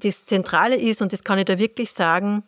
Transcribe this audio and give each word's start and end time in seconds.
Das 0.00 0.26
Zentrale 0.26 0.76
ist, 0.76 1.02
und 1.02 1.12
das 1.12 1.24
kann 1.24 1.38
ich 1.38 1.44
da 1.44 1.58
wirklich 1.58 1.90
sagen, 1.90 2.44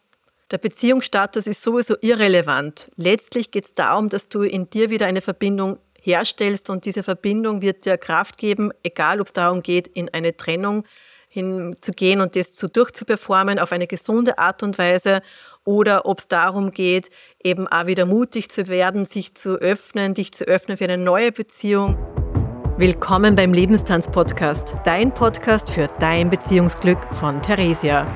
der 0.51 0.59
Beziehungsstatus 0.59 1.47
ist 1.47 1.63
sowieso 1.63 1.97
irrelevant. 2.01 2.91
Letztlich 2.97 3.51
geht 3.51 3.65
es 3.65 3.73
darum, 3.75 4.09
dass 4.09 4.29
du 4.29 4.43
in 4.43 4.69
dir 4.71 4.91
wieder 4.91 5.07
eine 5.07 5.21
Verbindung 5.21 5.79
herstellst 6.01 6.71
und 6.71 6.85
diese 6.85 7.03
Verbindung 7.03 7.63
wird 7.63 7.85
dir 7.85 7.99
Kraft 7.99 8.39
geben, 8.39 8.73
egal 8.83 9.21
ob 9.21 9.29
es 9.29 9.33
darum 9.33 9.63
geht, 9.63 9.87
in 9.89 10.09
eine 10.09 10.37
Trennung 10.37 10.85
hinzugehen 11.29 12.21
und 12.21 12.35
das 12.35 12.57
zu 12.57 12.69
durchzuperformen 12.69 13.59
auf 13.59 13.71
eine 13.71 13.87
gesunde 13.87 14.39
Art 14.39 14.63
und 14.63 14.79
Weise 14.79 15.23
oder 15.65 16.07
ob 16.07 16.19
es 16.19 16.29
darum 16.29 16.73
geht, 16.73 17.11
eben 17.43 17.69
auch 17.69 17.87
wieder 17.87 18.07
mutig 18.07 18.49
zu 18.51 18.67
werden, 18.67 19.05
sich 19.05 19.35
zu 19.35 19.57
öffnen, 19.57 20.15
dich 20.15 20.33
zu 20.33 20.45
öffnen 20.45 20.77
für 20.77 20.85
eine 20.85 20.99
neue 20.99 21.31
Beziehung. 21.31 22.20
Willkommen 22.81 23.37
beim 23.37 23.53
Lebenstanz-Podcast, 23.53 24.75
dein 24.87 25.13
Podcast 25.13 25.71
für 25.71 25.91
dein 25.99 26.31
Beziehungsglück 26.31 26.97
von 27.21 27.43
Theresia. 27.43 28.07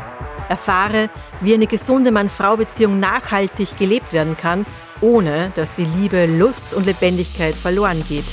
Erfahre, 0.49 1.11
wie 1.43 1.53
eine 1.53 1.67
gesunde 1.67 2.11
Mann-Frau-Beziehung 2.11 2.99
nachhaltig 2.99 3.77
gelebt 3.77 4.15
werden 4.15 4.39
kann, 4.39 4.65
ohne 5.03 5.53
dass 5.55 5.75
die 5.75 5.85
Liebe, 5.85 6.25
Lust 6.25 6.73
und 6.73 6.87
Lebendigkeit 6.87 7.55
verloren 7.55 8.03
geht. 8.09 8.25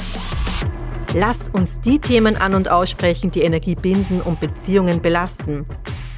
Lass 1.13 1.49
uns 1.49 1.81
die 1.81 1.99
Themen 1.99 2.37
an 2.37 2.55
und 2.55 2.71
aussprechen, 2.71 3.31
die 3.31 3.41
Energie 3.41 3.75
binden 3.75 4.21
und 4.21 4.39
Beziehungen 4.39 5.01
belasten. 5.01 5.65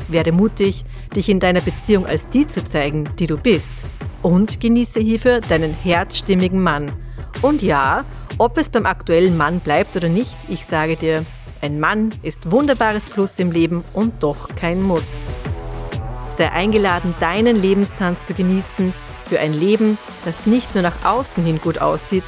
Werde 0.09 0.31
mutig, 0.31 0.85
dich 1.15 1.27
in 1.27 1.39
deiner 1.39 1.61
Beziehung 1.61 2.05
als 2.05 2.29
die 2.29 2.45
zu 2.45 2.63
zeigen, 2.63 3.09
die 3.17 3.25
du 3.25 3.35
bist. 3.35 3.83
Und 4.21 4.59
genieße 4.59 4.99
hierfür 4.99 5.41
deinen 5.41 5.73
herzstimmigen 5.73 6.61
Mann. 6.61 6.91
Und 7.41 7.63
ja, 7.63 8.05
ob 8.37 8.57
es 8.57 8.69
beim 8.69 8.85
aktuellen 8.85 9.37
Mann 9.37 9.59
bleibt 9.59 9.95
oder 9.95 10.09
nicht, 10.09 10.37
ich 10.47 10.65
sage 10.65 10.95
dir, 10.95 11.25
ein 11.61 11.79
Mann 11.79 12.09
ist 12.23 12.51
wunderbares 12.51 13.05
Plus 13.05 13.39
im 13.39 13.51
Leben 13.51 13.83
und 13.93 14.21
doch 14.21 14.49
kein 14.55 14.81
Muss. 14.81 15.11
Sei 16.37 16.51
eingeladen, 16.51 17.13
deinen 17.19 17.61
Lebenstanz 17.61 18.25
zu 18.25 18.33
genießen 18.33 18.93
für 19.29 19.39
ein 19.39 19.53
Leben, 19.53 19.97
das 20.25 20.45
nicht 20.45 20.73
nur 20.75 20.81
nach 20.81 21.05
außen 21.05 21.43
hin 21.43 21.59
gut 21.61 21.79
aussieht, 21.79 22.23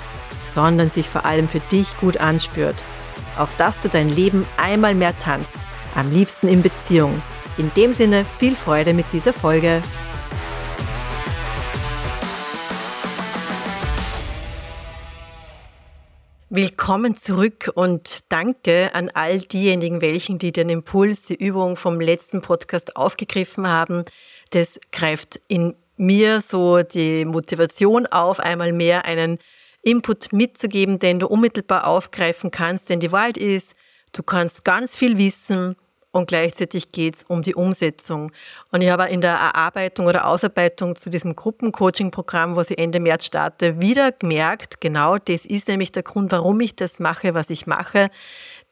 sondern 0.54 0.90
sich 0.90 1.10
vor 1.10 1.26
allem 1.26 1.50
für 1.50 1.60
dich 1.60 1.98
gut 1.98 2.18
anspürt. 2.18 2.76
Auf 3.38 3.56
dass 3.58 3.80
du 3.82 3.90
dein 3.90 4.10
Leben 4.10 4.46
einmal 4.58 4.96
mehr 4.96 5.18
tanzt, 5.20 5.58
am 5.96 6.12
liebsten 6.14 6.48
in 6.48 6.62
Beziehung. 6.62 7.22
In 7.58 7.72
dem 7.76 7.94
Sinne 7.94 8.26
viel 8.40 8.56
Freude 8.56 8.94
mit 8.94 9.06
dieser 9.12 9.34
Folge. 9.34 9.82
Willkommen 16.56 17.18
zurück 17.18 17.70
und 17.76 18.20
danke 18.30 18.96
an 18.96 19.12
all 19.14 19.40
diejenigen, 19.40 20.00
welchen 20.00 20.38
die 20.38 20.54
den 20.54 20.70
Impuls, 20.70 21.24
die 21.24 21.36
Übung 21.36 21.76
vom 21.76 22.00
letzten 22.00 22.42
Podcast 22.42 22.96
aufgegriffen 22.96 23.68
haben. 23.68 24.06
Das 24.52 24.80
greift 24.94 25.42
in 25.50 25.76
mir 25.98 26.40
so 26.40 26.82
die 26.82 27.26
Motivation 27.26 28.08
auf, 28.08 28.40
einmal 28.40 28.72
mehr 28.72 29.04
einen 29.04 29.40
Input 29.82 30.32
mitzugeben, 30.32 30.98
den 30.98 31.20
du 31.20 31.28
unmittelbar 31.28 31.88
aufgreifen 31.88 32.52
kannst. 32.52 32.90
Denn 32.90 33.02
die 33.02 33.12
Wahrheit 33.12 33.36
ist, 33.36 33.76
du 34.14 34.24
kannst 34.24 34.64
ganz 34.64 34.96
viel 34.96 35.18
wissen, 35.18 35.76
und 36.16 36.28
gleichzeitig 36.28 36.94
geht 36.94 37.18
es 37.18 37.24
um 37.24 37.42
die 37.42 37.56
Umsetzung. 37.56 38.32
Und 38.72 38.82
ich 38.82 38.90
habe 38.90 39.10
in 39.10 39.20
der 39.20 39.34
Erarbeitung 39.34 40.06
oder 40.06 40.28
Ausarbeitung 40.28 40.96
zu 40.96 41.10
diesem 41.10 41.36
Gruppencoaching-Programm, 41.36 42.56
was 42.56 42.72
ich 42.72 42.78
Ende 42.78 43.02
März 43.02 43.26
starte, 43.26 43.82
wieder 43.82 44.14
gemerkt, 44.14 44.80
genau 44.80 45.18
das 45.18 45.46
ist 45.46 45.68
nämlich 45.68 45.92
der 45.92 46.04
Grund, 46.04 46.32
warum 46.32 46.62
ich 46.62 46.74
das 46.74 47.02
mache, 47.02 47.34
was 47.34 47.50
ich 47.50 47.68
mache. 47.68 48.10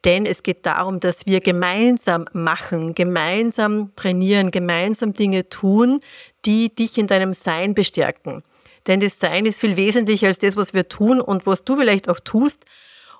Denn 0.06 0.24
es 0.24 0.42
geht 0.42 0.64
darum, 0.64 1.00
dass 1.00 1.26
wir 1.26 1.40
gemeinsam 1.40 2.24
machen, 2.32 2.94
gemeinsam 2.94 3.92
trainieren, 3.94 4.50
gemeinsam 4.50 5.12
Dinge 5.12 5.46
tun, 5.50 6.00
die 6.46 6.74
dich 6.74 6.96
in 6.96 7.08
deinem 7.08 7.34
Sein 7.34 7.74
bestärken. 7.74 8.42
Denn 8.86 9.00
das 9.00 9.20
Sein 9.20 9.44
ist 9.44 9.60
viel 9.60 9.76
wesentlicher 9.76 10.28
als 10.28 10.38
das, 10.38 10.56
was 10.56 10.72
wir 10.72 10.88
tun 10.88 11.20
und 11.20 11.46
was 11.46 11.62
du 11.62 11.76
vielleicht 11.76 12.08
auch 12.08 12.20
tust. 12.20 12.64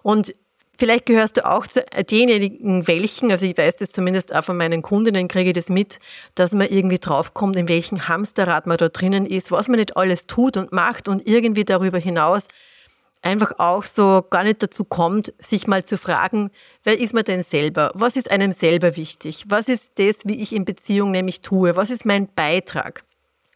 Und 0.03 0.33
Vielleicht 0.77 1.07
gehörst 1.07 1.37
du 1.37 1.47
auch 1.49 1.67
zu 1.67 1.85
denjenigen 2.11 2.87
welchen, 2.89 3.31
also 3.31 3.47
ich 3.47 3.57
weiß 3.57 3.77
das 3.77 3.93
zumindest 3.93 4.35
auch 4.35 4.45
von 4.45 4.57
meinen 4.57 4.83
Kundinnen, 4.83 5.29
kriege 5.29 5.51
ich 5.51 5.55
das 5.55 5.69
mit, 5.69 6.01
dass 6.35 6.53
man 6.53 6.69
irgendwie 6.69 6.99
draufkommt, 6.99 7.57
in 7.57 7.69
welchem 7.69 8.09
Hamsterrad 8.09 8.67
man 8.67 8.77
da 8.77 8.89
drinnen 8.89 9.25
ist, 9.25 9.53
was 9.53 9.69
man 9.69 9.79
nicht 9.79 9.97
alles 9.97 10.27
tut 10.27 10.57
und 10.57 10.73
macht 10.73 11.09
und 11.09 11.27
irgendwie 11.29 11.65
darüber 11.65 11.99
hinaus 11.99 12.49
einfach 13.25 13.59
auch 13.59 13.85
so 13.85 14.25
gar 14.29 14.45
nicht 14.45 14.63
dazu 14.63 14.85
kommt, 14.85 15.33
sich 15.39 15.67
mal 15.67 15.85
zu 15.85 15.97
fragen, 15.97 16.51
wer 16.83 16.99
ist 16.99 17.15
man 17.15 17.25
denn 17.25 17.43
selber? 17.43 17.91
Was 17.95 18.17
ist 18.17 18.31
einem 18.31 18.53
selber 18.53 18.97
wichtig? 18.97 19.45
Was 19.49 19.69
ist 19.69 19.93
das, 19.99 20.21
wie 20.25 20.43
ich 20.43 20.55
in 20.55 20.65
Beziehung 20.65 21.11
nämlich 21.11 21.41
tue? 21.41 21.75
Was 21.75 21.91
ist 21.91 22.05
mein 22.05 22.29
Beitrag? 22.35 23.05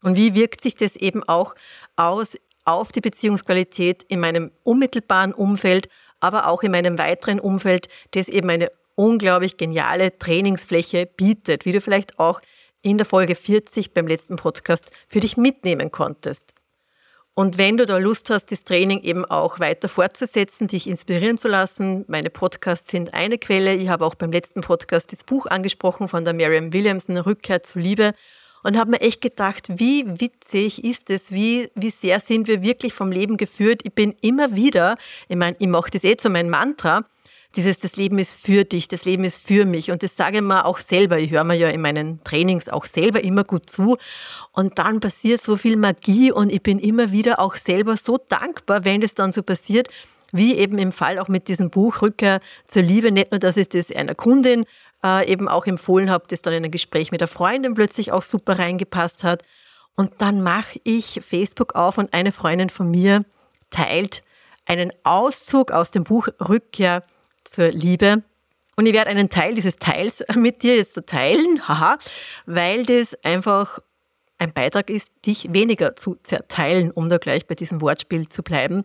Und 0.02 0.16
wie 0.16 0.34
wirkt 0.34 0.62
sich 0.62 0.74
das 0.74 0.96
eben 0.96 1.22
auch 1.22 1.54
aus 1.96 2.36
auf 2.64 2.92
die 2.92 3.00
Beziehungsqualität 3.00 4.04
in 4.08 4.20
meinem 4.20 4.50
unmittelbaren 4.62 5.32
Umfeld 5.32 5.88
aber 6.20 6.46
auch 6.46 6.62
in 6.62 6.72
meinem 6.72 6.98
weiteren 6.98 7.40
Umfeld, 7.40 7.88
das 8.12 8.28
eben 8.28 8.50
eine 8.50 8.70
unglaublich 8.94 9.56
geniale 9.56 10.18
Trainingsfläche 10.18 11.06
bietet, 11.06 11.64
wie 11.64 11.72
du 11.72 11.80
vielleicht 11.80 12.18
auch 12.18 12.40
in 12.82 12.98
der 12.98 13.06
Folge 13.06 13.34
40 13.34 13.94
beim 13.94 14.06
letzten 14.06 14.36
Podcast 14.36 14.90
für 15.08 15.20
dich 15.20 15.36
mitnehmen 15.36 15.90
konntest. 15.90 16.54
Und 17.34 17.56
wenn 17.56 17.76
du 17.76 17.86
da 17.86 17.98
Lust 17.98 18.30
hast, 18.30 18.50
das 18.50 18.64
Training 18.64 19.00
eben 19.02 19.24
auch 19.24 19.60
weiter 19.60 19.88
fortzusetzen, 19.88 20.66
dich 20.66 20.88
inspirieren 20.88 21.38
zu 21.38 21.46
lassen, 21.46 22.04
meine 22.08 22.30
Podcasts 22.30 22.90
sind 22.90 23.14
eine 23.14 23.38
Quelle. 23.38 23.74
Ich 23.74 23.88
habe 23.88 24.04
auch 24.04 24.16
beim 24.16 24.32
letzten 24.32 24.60
Podcast 24.60 25.12
das 25.12 25.22
Buch 25.22 25.46
angesprochen 25.46 26.08
von 26.08 26.24
der 26.24 26.34
Miriam 26.34 26.72
Williamson, 26.72 27.16
Rückkehr 27.16 27.62
zur 27.62 27.82
Liebe 27.82 28.12
und 28.62 28.76
habe 28.76 28.90
mir 28.92 29.00
echt 29.00 29.20
gedacht, 29.20 29.68
wie 29.68 30.04
witzig 30.20 30.84
ist 30.84 31.10
es, 31.10 31.32
wie, 31.32 31.70
wie 31.74 31.90
sehr 31.90 32.20
sind 32.20 32.48
wir 32.48 32.62
wirklich 32.62 32.92
vom 32.92 33.12
Leben 33.12 33.36
geführt. 33.36 33.82
Ich 33.84 33.94
bin 33.94 34.14
immer 34.20 34.54
wieder, 34.54 34.96
ich 35.28 35.36
meine, 35.36 35.56
ich 35.58 35.68
mache 35.68 35.90
das 35.90 36.04
eh 36.04 36.16
zu 36.16 36.30
meinem 36.30 36.50
Mantra, 36.50 37.04
dieses, 37.56 37.80
das 37.80 37.96
Leben 37.96 38.18
ist 38.18 38.34
für 38.34 38.64
dich, 38.64 38.88
das 38.88 39.04
Leben 39.04 39.24
ist 39.24 39.44
für 39.44 39.64
mich. 39.64 39.90
Und 39.90 40.02
das 40.02 40.16
sage 40.16 40.36
ich 40.36 40.42
mir 40.42 40.64
auch 40.66 40.78
selber. 40.78 41.18
Ich 41.18 41.30
höre 41.30 41.44
mir 41.44 41.54
ja 41.56 41.68
in 41.68 41.80
meinen 41.80 42.22
Trainings 42.22 42.68
auch 42.68 42.84
selber 42.84 43.24
immer 43.24 43.44
gut 43.44 43.70
zu. 43.70 43.96
Und 44.52 44.78
dann 44.78 45.00
passiert 45.00 45.40
so 45.40 45.56
viel 45.56 45.76
Magie 45.76 46.30
und 46.30 46.52
ich 46.52 46.62
bin 46.62 46.78
immer 46.78 47.10
wieder 47.10 47.40
auch 47.40 47.54
selber 47.54 47.96
so 47.96 48.18
dankbar, 48.18 48.84
wenn 48.84 49.00
das 49.00 49.14
dann 49.14 49.32
so 49.32 49.42
passiert, 49.42 49.88
wie 50.30 50.56
eben 50.56 50.78
im 50.78 50.92
Fall 50.92 51.18
auch 51.18 51.28
mit 51.28 51.48
diesem 51.48 51.70
Buch 51.70 52.02
Rückkehr 52.02 52.40
zur 52.66 52.82
Liebe. 52.82 53.10
Nicht 53.10 53.30
nur, 53.30 53.40
dass 53.40 53.56
ich 53.56 53.68
das 53.70 53.90
einer 53.90 54.14
Kundin 54.14 54.66
äh, 55.04 55.30
eben 55.30 55.48
auch 55.48 55.66
empfohlen 55.66 56.10
habe, 56.10 56.24
das 56.28 56.42
dann 56.42 56.54
in 56.54 56.64
ein 56.64 56.70
Gespräch 56.70 57.12
mit 57.12 57.20
der 57.20 57.28
Freundin 57.28 57.74
plötzlich 57.74 58.12
auch 58.12 58.22
super 58.22 58.58
reingepasst 58.58 59.24
hat. 59.24 59.42
Und 59.94 60.12
dann 60.18 60.42
mache 60.42 60.80
ich 60.84 61.20
Facebook 61.22 61.74
auf 61.74 61.98
und 61.98 62.14
eine 62.14 62.32
Freundin 62.32 62.70
von 62.70 62.90
mir 62.90 63.24
teilt 63.70 64.22
einen 64.64 64.92
Auszug 65.02 65.72
aus 65.72 65.90
dem 65.90 66.04
Buch 66.04 66.28
Rückkehr 66.46 67.02
zur 67.44 67.68
Liebe. 67.68 68.22
Und 68.76 68.86
ich 68.86 68.92
werde 68.92 69.10
einen 69.10 69.28
Teil 69.28 69.54
dieses 69.54 69.76
Teils 69.76 70.24
mit 70.36 70.62
dir 70.62 70.76
jetzt 70.76 71.00
teilen, 71.06 71.66
haha, 71.68 71.98
weil 72.46 72.84
das 72.84 73.16
einfach 73.24 73.80
ein 74.38 74.52
Beitrag 74.52 74.88
ist, 74.88 75.12
dich 75.26 75.52
weniger 75.52 75.96
zu 75.96 76.14
zerteilen, 76.22 76.92
um 76.92 77.08
da 77.08 77.18
gleich 77.18 77.46
bei 77.46 77.56
diesem 77.56 77.80
Wortspiel 77.80 78.28
zu 78.28 78.44
bleiben. 78.44 78.84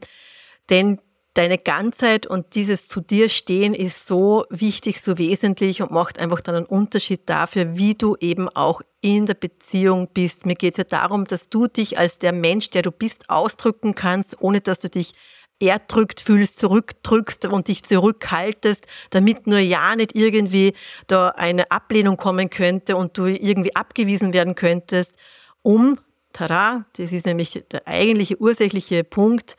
Denn 0.72 1.00
deine 1.34 1.58
Ganzheit 1.58 2.28
und 2.28 2.56
dieses 2.56 2.88
zu 2.88 3.02
dir 3.02 3.28
stehen 3.28 3.74
ist 3.74 4.06
so 4.06 4.46
wichtig, 4.50 5.02
so 5.02 5.18
wesentlich 5.18 5.82
und 5.82 5.92
macht 5.92 6.20
einfach 6.20 6.42
dann 6.42 6.56
einen 6.56 6.66
Unterschied 6.66 7.22
dafür, 7.26 7.76
wie 7.76 7.96
du 7.96 8.16
eben 8.20 8.50
auch 8.50 8.82
in 9.02 9.26
der 9.26 9.34
Beziehung 9.34 10.10
bist. 10.14 10.46
Mir 10.46 10.56
geht 10.56 10.74
es 10.74 10.78
ja 10.78 10.84
darum, 10.84 11.26
dass 11.26 11.50
du 11.50 11.68
dich 11.68 11.98
als 11.98 12.20
der 12.20 12.34
Mensch, 12.34 12.70
der 12.70 12.84
du 12.84 12.92
bist, 12.92 13.30
ausdrücken 13.30 13.96
kannst, 13.96 14.42
ohne 14.42 14.62
dass 14.62 14.80
du 14.80 14.90
dich 14.90 15.14
erdrückt 15.60 16.20
fühlst, 16.20 16.60
zurückdrückst 16.60 17.46
und 17.46 17.68
dich 17.68 17.84
zurückhaltest, 17.84 18.88
damit 19.10 19.48
nur 19.48 19.60
ja 19.60 19.96
nicht 19.96 20.16
irgendwie 20.16 20.74
da 21.08 21.30
eine 21.30 21.72
Ablehnung 21.72 22.18
kommen 22.18 22.50
könnte 22.50 22.96
und 22.96 23.18
du 23.18 23.26
irgendwie 23.26 23.76
abgewiesen 23.76 24.34
werden 24.34 24.56
könntest, 24.56 25.16
um, 25.62 26.00
tada, 26.34 26.86
das 26.98 27.12
ist 27.12 27.26
nämlich 27.26 27.64
der 27.72 27.88
eigentliche 27.88 28.40
ursächliche 28.40 29.04
Punkt, 29.04 29.56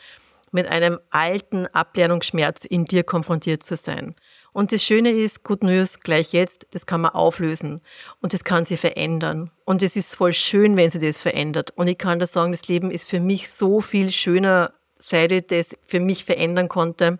mit 0.55 0.69
einem 0.69 1.01
alten 1.11 1.67
Ablehnungsschmerz 1.67 2.65
in 2.65 2.85
dir 2.85 3.03
konfrontiert 3.03 3.65
zu 3.65 3.77
sein. 3.77 4.15
Und 4.53 4.71
das 4.71 4.85
Schöne 4.85 5.11
ist, 5.11 5.43
Good 5.43 5.65
News 5.65 5.99
gleich 5.99 6.33
jetzt, 6.33 6.69
das 6.71 6.87
kann 6.87 7.01
man 7.01 7.11
auflösen 7.11 7.81
und 8.21 8.33
das 8.33 8.45
kann 8.45 8.65
sie 8.65 8.77
verändern. 8.77 9.51
Und 9.65 9.83
es 9.83 9.97
ist 9.97 10.15
voll 10.15 10.33
schön, 10.33 10.77
wenn 10.77 10.91
sie 10.91 11.01
das 11.01 11.21
verändert. 11.21 11.73
Und 11.75 11.89
ich 11.89 11.99
kann 11.99 12.21
da 12.21 12.27
sagen, 12.27 12.53
das 12.53 12.69
Leben 12.69 12.93
ist 12.93 13.09
für 13.09 13.19
mich 13.19 13.51
so 13.51 13.81
viel 13.81 14.13
schöner, 14.13 14.73
seit 15.01 15.33
ich 15.33 15.49
das 15.49 15.77
für 15.85 15.99
mich 15.99 16.25
verändern 16.25 16.69
konnte. 16.69 17.19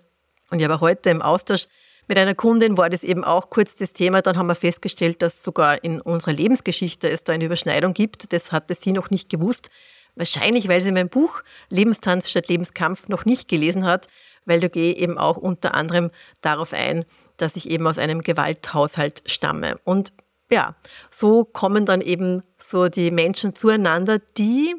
Und 0.51 0.61
ich 0.61 0.65
habe 0.65 0.81
heute 0.81 1.11
im 1.11 1.21
Austausch 1.21 1.67
mit 2.07 2.19
einer 2.19 2.35
Kundin 2.35 2.77
war 2.77 2.91
das 2.91 3.03
eben 3.03 3.25
auch 3.25 3.49
kurz 3.49 3.77
das 3.77 3.95
Thema. 3.95 4.21
Dann 4.21 4.37
haben 4.37 4.47
wir 4.47 4.55
festgestellt, 4.55 5.23
dass 5.23 5.43
sogar 5.43 5.83
in 5.83 6.01
unserer 6.01 6.35
Lebensgeschichte 6.35 7.09
es 7.09 7.25
da 7.25 7.33
eine 7.33 7.47
Überschneidung 7.47 7.95
gibt. 7.95 8.33
Das 8.33 8.53
hatte 8.53 8.75
sie 8.75 8.93
noch 8.93 9.11
nicht 9.11 9.31
gewusst. 9.31 9.71
Wahrscheinlich, 10.17 10.69
weil 10.69 10.81
sie 10.81 10.93
mein 10.93 11.09
Buch 11.09 11.43
Lebenstanz 11.71 12.31
statt 12.31 12.49
Lebenskampf 12.49 13.09
noch 13.09 13.25
nicht 13.25 13.49
gelesen 13.49 13.85
hat, 13.85 14.07
weil 14.45 14.61
da 14.61 14.69
gehe 14.69 14.95
eben 14.95 15.19
auch 15.19 15.37
unter 15.37 15.75
anderem 15.75 16.11
darauf 16.41 16.73
ein, 16.73 17.05
dass 17.37 17.57
ich 17.57 17.69
eben 17.69 17.87
aus 17.87 17.99
einem 17.99 18.23
Gewalthaushalt 18.23 19.23
stamme. 19.27 19.79
Und 19.85 20.13
ja, 20.51 20.77
so 21.11 21.45
kommen 21.45 21.87
dann 21.87 22.01
eben 22.01 22.43
so 22.59 22.89
die 22.89 23.11
Menschen 23.11 23.55
zueinander, 23.55 24.21
die 24.37 24.75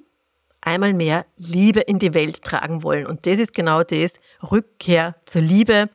einmal 0.61 0.93
mehr 0.93 1.25
Liebe 1.37 1.81
in 1.81 1.99
die 1.99 2.13
Welt 2.13 2.41
tragen 2.43 2.83
wollen. 2.83 3.05
Und 3.05 3.25
das 3.25 3.39
ist 3.39 3.53
genau 3.53 3.83
das, 3.83 4.13
Rückkehr 4.51 5.15
zur 5.25 5.41
Liebe. 5.41 5.89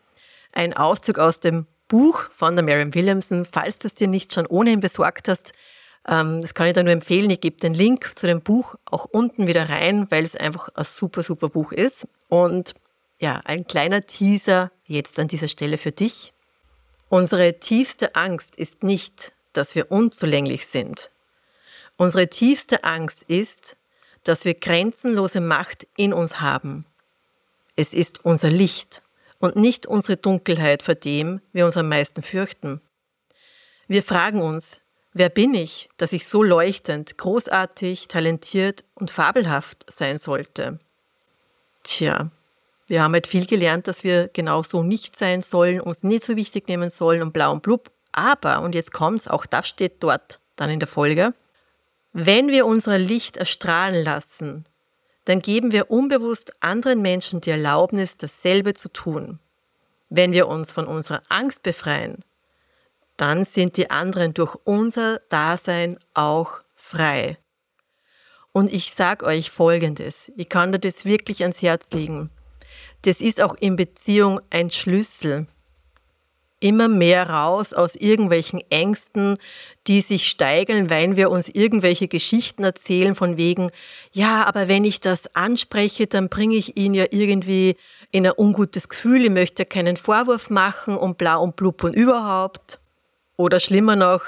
Ein 0.53 0.75
Auszug 0.75 1.19
aus 1.19 1.41
dem 1.41 1.67
Buch 1.89 2.31
von 2.31 2.57
der 2.57 2.65
Marion 2.65 2.95
Williamson. 2.95 3.45
Falls 3.45 3.79
du 3.79 3.89
es 3.89 3.95
dir 3.95 4.07
nicht 4.07 4.35
schon 4.35 4.47
ohnehin 4.47 4.81
besorgt 4.81 5.29
hast, 5.29 5.53
das 6.05 6.55
kann 6.55 6.67
ich 6.67 6.73
dir 6.73 6.83
nur 6.83 6.93
empfehlen. 6.93 7.31
Ich 7.31 7.41
gebe 7.41 7.61
den 7.61 7.75
Link 7.75 8.13
zu 8.17 8.27
dem 8.27 8.41
Buch 8.41 8.75
auch 8.85 9.05
unten 9.05 9.47
wieder 9.47 9.69
rein, 9.69 10.07
weil 10.11 10.25
es 10.25 10.37
einfach 10.37 10.69
ein 10.75 10.85
super, 10.85 11.23
super 11.23 11.49
Buch 11.49 11.73
ist. 11.73 12.09
Und 12.29 12.75
ja, 13.19 13.41
ein 13.45 13.67
kleiner 13.67 14.07
Teaser 14.07 14.71
jetzt 14.87 15.19
an 15.19 15.29
dieser 15.29 15.49
Stelle 15.49 15.79
für 15.79 15.93
dich. 15.93 16.33
Unsere 17.09 17.59
tiefste 17.61 18.15
Angst 18.15 18.57
ist 18.57 18.83
nicht, 18.83 19.33
dass 19.53 19.75
wir 19.75 19.91
unzulänglich 19.91 20.67
sind. 20.67 21.11
Unsere 21.97 22.29
tiefste 22.29 22.85
Angst 22.85 23.25
ist, 23.25 23.77
dass 24.25 24.45
wir 24.45 24.55
grenzenlose 24.55 25.41
Macht 25.41 25.87
in 25.97 26.13
uns 26.13 26.41
haben. 26.41 26.87
Es 27.77 27.93
ist 27.93 28.25
unser 28.25 28.51
Licht 28.51 29.03
und 29.39 29.57
nicht 29.57 29.87
unsere 29.87 30.17
Dunkelheit, 30.17 30.83
vor 30.83 30.95
dem 30.95 31.41
wir 31.53 31.67
uns 31.67 31.77
am 31.77 31.89
meisten 31.89 32.23
fürchten. 32.23 32.81
Wir 33.87 34.03
fragen 34.03 34.41
uns, 34.41 34.81
wer 35.13 35.29
bin 35.29 35.55
ich, 35.55 35.89
dass 35.97 36.13
ich 36.13 36.27
so 36.27 36.43
leuchtend, 36.43 37.19
großartig, 37.19 38.09
talentiert 38.09 38.85
und 38.95 39.11
fabelhaft 39.11 39.85
sein 39.91 40.19
sollte? 40.19 40.79
Tja, 41.83 42.31
wir 42.87 43.03
haben 43.03 43.13
halt 43.13 43.27
viel 43.27 43.47
gelernt, 43.47 43.87
dass 43.87 44.05
wir 44.05 44.29
genau 44.29 44.63
so 44.63 44.83
nicht 44.83 45.17
sein 45.17 45.43
sollen, 45.43 45.81
uns 45.81 46.03
nicht 46.03 46.25
so 46.25 46.37
wichtig 46.37 46.69
nehmen 46.69 46.91
sollen 46.91 47.23
und 47.23 47.33
blau 47.33 47.53
und 47.53 47.63
blub. 47.63 47.91
Aber, 48.13 48.61
und 48.63 48.75
jetzt 48.75 48.93
kommt's, 48.93 49.29
auch 49.29 49.47
das 49.47 49.69
steht 49.69 50.03
dort 50.03 50.41
dann 50.57 50.71
in 50.71 50.81
der 50.81 50.89
Folge, 50.89 51.33
wenn 52.13 52.49
wir 52.49 52.67
unser 52.67 52.99
Licht 52.99 53.37
erstrahlen 53.37 54.05
lassen, 54.05 54.65
dann 55.25 55.41
geben 55.41 55.71
wir 55.71 55.91
unbewusst 55.91 56.53
anderen 56.61 57.03
Menschen 57.03 57.41
die 57.41 57.51
Erlaubnis, 57.51 58.19
dasselbe 58.19 58.75
zu 58.75 58.93
tun. 58.93 59.39
Wenn 60.09 60.33
wir 60.33 60.49
uns 60.49 60.73
von 60.73 60.87
unserer 60.87 61.23
Angst 61.29 61.63
befreien, 61.63 62.25
dann 63.21 63.45
sind 63.45 63.77
die 63.77 63.91
anderen 63.91 64.35
durch 64.35 64.57
unser 64.65 65.21
Dasein 65.29 65.99
auch 66.15 66.61
frei. 66.75 67.39
Und 68.53 68.73
ich 68.73 68.93
sage 68.93 69.27
euch 69.27 69.51
Folgendes, 69.51 70.33
ich 70.37 70.49
kann 70.49 70.73
dir 70.73 70.79
das 70.79 71.05
wirklich 71.05 71.43
ans 71.43 71.63
Herz 71.63 71.91
legen. 71.93 72.31
Das 73.03 73.21
ist 73.21 73.41
auch 73.41 73.55
in 73.55 73.77
Beziehung 73.77 74.41
ein 74.51 74.71
Schlüssel 74.71 75.47
immer 76.61 76.89
mehr 76.89 77.29
raus 77.29 77.73
aus 77.73 77.97
irgendwelchen 77.97 78.61
Ängsten, 78.71 79.39
die 79.87 80.03
sich 80.03 80.29
steigern, 80.29 80.91
weil 80.91 81.17
wir 81.17 81.31
uns 81.31 81.49
irgendwelche 81.49 82.07
Geschichten 82.07 82.65
erzählen 82.65 83.15
von 83.15 83.39
wegen, 83.39 83.71
ja, 84.13 84.45
aber 84.45 84.69
wenn 84.69 84.85
ich 84.85 85.01
das 85.01 85.35
anspreche, 85.35 86.07
dann 86.07 86.29
bringe 86.29 86.57
ich 86.57 86.77
ihn 86.77 86.93
ja 86.93 87.07
irgendwie 87.11 87.77
in 88.11 88.27
ein 88.27 88.35
ungutes 88.37 88.89
Gefühl, 88.91 89.25
ich 89.25 89.31
möchte 89.31 89.63
ja 89.63 89.65
keinen 89.65 89.97
Vorwurf 89.97 90.51
machen 90.51 90.97
und 90.97 91.17
bla 91.17 91.37
und 91.37 91.57
blub 91.57 91.83
und 91.83 91.95
überhaupt. 91.95 92.80
Oder 93.41 93.59
schlimmer 93.59 93.97
noch, 93.97 94.23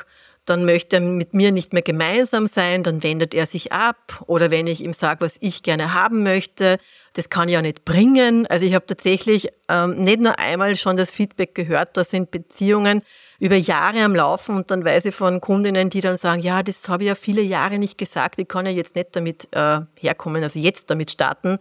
dann 0.47 0.65
möchte 0.65 0.97
er 0.97 1.01
mit 1.01 1.35
mir 1.35 1.53
nicht 1.53 1.75
mehr 1.75 1.83
gemeinsam 1.83 2.47
sein, 2.47 2.83
dann 2.83 3.03
wendet 3.03 3.35
er 3.35 3.47
sich 3.47 3.73
ab. 3.73 4.25
Oder 4.27 4.51
wenn 4.51 4.67
ich 4.67 4.83
ihm 4.83 4.95
sage, 4.95 5.21
was 5.21 5.37
ich 5.41 5.63
gerne 5.63 5.93
haben 5.93 6.23
möchte, 6.23 6.79
das 7.13 7.29
kann 7.29 7.49
ich 7.49 7.53
ja 7.53 7.63
nicht 7.63 7.85
bringen. 7.85 8.47
Also 8.47 8.65
ich 8.65 8.75
habe 8.75 8.87
tatsächlich 8.87 9.51
ähm, 9.69 10.03
nicht 10.03 10.21
nur 10.21 10.39
einmal 10.39 10.77
schon 10.77 10.97
das 10.97 11.13
Feedback 11.13 11.55
gehört, 11.55 11.97
da 11.97 12.05
sind 12.05 12.31
Beziehungen 12.31 13.03
über 13.39 13.57
Jahre 13.57 14.03
am 14.03 14.17
Laufen 14.17 14.57
und 14.57 14.71
dann 14.71 14.83
weiß 14.83 15.05
ich 15.05 15.15
von 15.15 15.43
Kundinnen, 15.43 15.91
die 15.91 16.01
dann 16.01 16.17
sagen, 16.17 16.41
ja, 16.41 16.63
das 16.63 16.89
habe 16.89 17.03
ich 17.03 17.09
ja 17.09 17.15
viele 17.15 17.43
Jahre 17.43 17.79
nicht 17.79 17.99
gesagt, 17.99 18.39
ich 18.39 18.49
kann 18.49 18.65
ja 18.65 18.73
jetzt 18.73 18.97
nicht 18.97 19.15
damit 19.15 19.49
äh, 19.53 19.81
herkommen, 20.01 20.43
also 20.43 20.59
jetzt 20.59 20.91
damit 20.91 21.11
starten. 21.11 21.59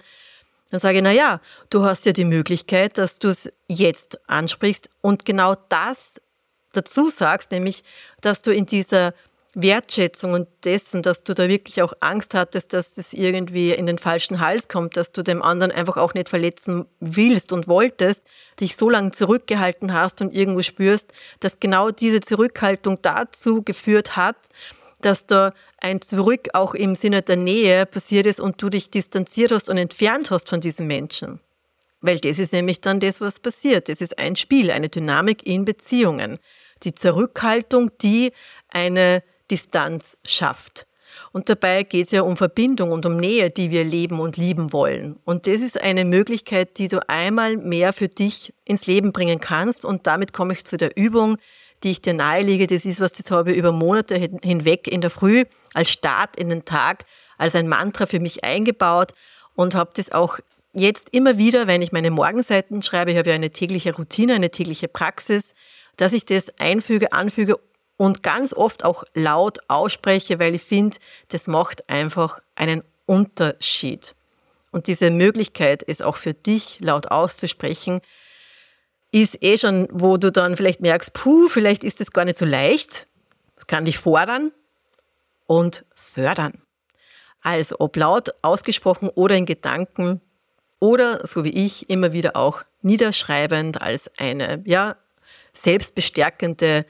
Dann 0.69 0.80
sage 0.80 1.00
ich, 1.00 1.04
na 1.04 1.12
ja, 1.12 1.42
du 1.69 1.83
hast 1.83 2.06
ja 2.06 2.13
die 2.13 2.24
Möglichkeit, 2.24 2.97
dass 2.97 3.19
du 3.19 3.27
es 3.27 3.51
jetzt 3.68 4.19
ansprichst 4.30 4.89
und 5.01 5.25
genau 5.25 5.56
das 5.68 6.21
dazu 6.73 7.09
sagst, 7.09 7.51
nämlich, 7.51 7.83
dass 8.21 8.41
du 8.41 8.53
in 8.53 8.65
dieser 8.65 9.13
Wertschätzung 9.53 10.31
und 10.31 10.47
dessen, 10.63 11.01
dass 11.01 11.23
du 11.23 11.33
da 11.33 11.50
wirklich 11.50 11.81
auch 11.81 11.94
Angst 12.00 12.33
hattest, 12.33 12.71
dass 12.71 12.97
es 12.97 13.12
irgendwie 13.12 13.71
in 13.71 13.85
den 13.85 13.97
falschen 13.97 14.39
Hals 14.39 14.69
kommt, 14.69 14.95
dass 14.95 15.12
du 15.12 15.23
dem 15.23 15.41
anderen 15.41 15.73
einfach 15.73 15.97
auch 15.97 16.13
nicht 16.13 16.29
verletzen 16.29 16.85
willst 17.00 17.51
und 17.51 17.68
wolltest, 17.68 18.23
dich 18.59 18.77
so 18.77 18.89
lange 18.89 19.12
zurückgehalten 19.12 19.94
hast 19.94 20.21
und 20.21 20.33
irgendwo 20.33 20.62
spürst, 20.62 21.12
dass 21.41 21.59
genau 21.59 21.91
diese 21.91 22.21
Zurückhaltung 22.21 23.00
dazu 23.01 23.62
geführt 23.62 24.15
hat, 24.15 24.38
dass 25.01 25.25
da 25.25 25.53
ein 25.77 26.01
Zurück 26.01 26.50
auch 26.53 26.73
im 26.73 26.95
Sinne 26.95 27.21
der 27.21 27.38
Nähe 27.38 27.85
passiert 27.85 28.27
ist 28.27 28.39
und 28.39 28.62
du 28.62 28.69
dich 28.69 28.89
distanziert 28.89 29.51
hast 29.51 29.69
und 29.69 29.77
entfernt 29.77 30.31
hast 30.31 30.47
von 30.47 30.62
diesem 30.62 30.88
Menschen. 30.88 31.41
Weil 32.00 32.19
das 32.19 32.39
ist 32.39 32.53
nämlich 32.53 32.81
dann 32.81 33.00
das, 33.00 33.19
was 33.19 33.39
passiert. 33.39 33.89
Das 33.89 34.01
ist 34.01 34.18
ein 34.18 34.35
Spiel, 34.35 34.71
eine 34.71 34.89
Dynamik 34.89 35.45
in 35.45 35.65
Beziehungen. 35.65 36.39
Die 36.83 36.95
Zurückhaltung, 36.95 37.92
die 38.01 38.31
eine 38.69 39.24
Distanz 39.50 40.18
schafft. 40.25 40.88
Und 41.33 41.50
dabei 41.50 41.83
geht 41.83 42.06
es 42.06 42.12
ja 42.12 42.22
um 42.22 42.38
Verbindung 42.38 42.92
und 42.92 43.06
um 43.06 43.18
Nähe, 43.18 43.50
die 43.50 43.69
wir 43.69 43.83
leben 43.83 44.19
und 44.19 44.38
lieben 44.38 44.74
wollen. 44.74 45.19
Und 45.25 45.48
das 45.48 45.62
ist 45.62 45.81
eine 45.81 46.06
Möglichkeit, 46.06 46.78
die 46.78 46.88
du 46.88 47.07
einmal 47.10 47.57
mehr 47.57 47.94
für 47.94 48.07
dich 48.07 48.54
ins 48.66 48.88
Leben 48.88 49.12
bringen 49.12 49.39
kannst. 49.39 49.86
Und 49.86 50.07
damit 50.07 50.33
komme 50.33 50.54
ich 50.54 50.66
zu 50.66 50.78
der 50.78 50.98
Übung, 50.98 51.38
die 51.83 51.92
ich 51.92 52.01
dir 52.01 52.13
nahelege. 52.13 52.68
Das 52.68 52.86
ist 52.86 53.00
was, 53.00 53.13
das 53.13 53.31
habe 53.31 53.51
ich 53.51 53.57
über 53.57 53.72
Monate 53.72 54.16
hinweg 54.16 54.88
in 54.88 55.01
der 55.01 55.10
Früh 55.10 55.45
als 55.74 55.89
Start 55.89 56.36
in 56.36 56.50
den 56.50 56.66
Tag, 56.66 57.06
als 57.38 57.56
ein 57.56 57.68
Mantra 57.68 58.06
für 58.06 58.19
mich 58.19 58.44
eingebaut 58.44 59.13
und 59.56 59.75
habe 59.75 59.92
das 59.95 60.12
auch 60.12 60.39
jetzt 60.74 61.10
immer 61.12 61.38
wieder, 61.38 61.68
wenn 61.68 61.81
ich 61.81 61.92
meine 61.92 62.12
Morgenseiten 62.12 62.81
schreibe, 62.81 63.12
ich 63.12 63.18
habe 63.18 63.30
ja 63.30 63.36
eine 63.36 63.50
tägliche 63.50 63.95
Routine, 63.95 64.36
eine 64.36 64.51
tägliche 64.51 64.88
Praxis, 64.88 65.54
dass 65.98 66.14
ich 66.14 66.26
das 66.26 66.58
einfüge, 66.60 67.14
anfüge 67.14 67.60
und 67.98 68.24
ganz 68.24 68.54
oft 68.54 68.84
auch 68.84 69.04
laut 69.14 69.60
ausspreche, 69.68 70.40
weil 70.40 70.56
ich 70.56 70.64
finde, 70.64 70.98
das 71.28 71.48
macht 71.48 71.88
einfach 71.90 72.40
einen 72.56 72.84
Unterschied. 73.06 74.16
Und 74.72 74.88
diese 74.88 75.12
Möglichkeit, 75.12 75.84
es 75.88 76.02
auch 76.02 76.18
für 76.18 76.34
dich 76.34 76.80
laut 76.80 77.12
auszusprechen, 77.12 78.02
ist 79.12 79.44
eh 79.44 79.58
schon, 79.58 79.88
wo 79.92 80.18
du 80.18 80.32
dann 80.32 80.56
vielleicht 80.56 80.80
merkst, 80.80 81.14
puh, 81.14 81.50
vielleicht 81.50 81.84
ist 81.84 82.00
das 82.00 82.12
gar 82.12 82.26
nicht 82.26 82.38
so 82.38 82.46
leicht. 82.46 83.08
Das 83.56 83.68
kann 83.68 83.86
dich 83.86 84.00
fordern 84.00 84.52
und 85.46 85.86
fördern. 85.94 86.62
Also 87.42 87.76
ob 87.80 87.98
laut 87.98 88.33
ausgesprochen 88.42 89.10
oder 89.10 89.36
in 89.36 89.45
Gedanken 89.45 90.21
oder 90.80 91.28
so 91.28 91.44
wie 91.44 91.66
ich 91.66 91.90
immer 91.90 92.14
wieder 92.14 92.36
auch 92.36 92.64
niederschreibend 92.81 93.81
als 93.81 94.10
eine 94.18 94.64
ja, 94.66 94.95
selbstbestärkende 95.54 96.86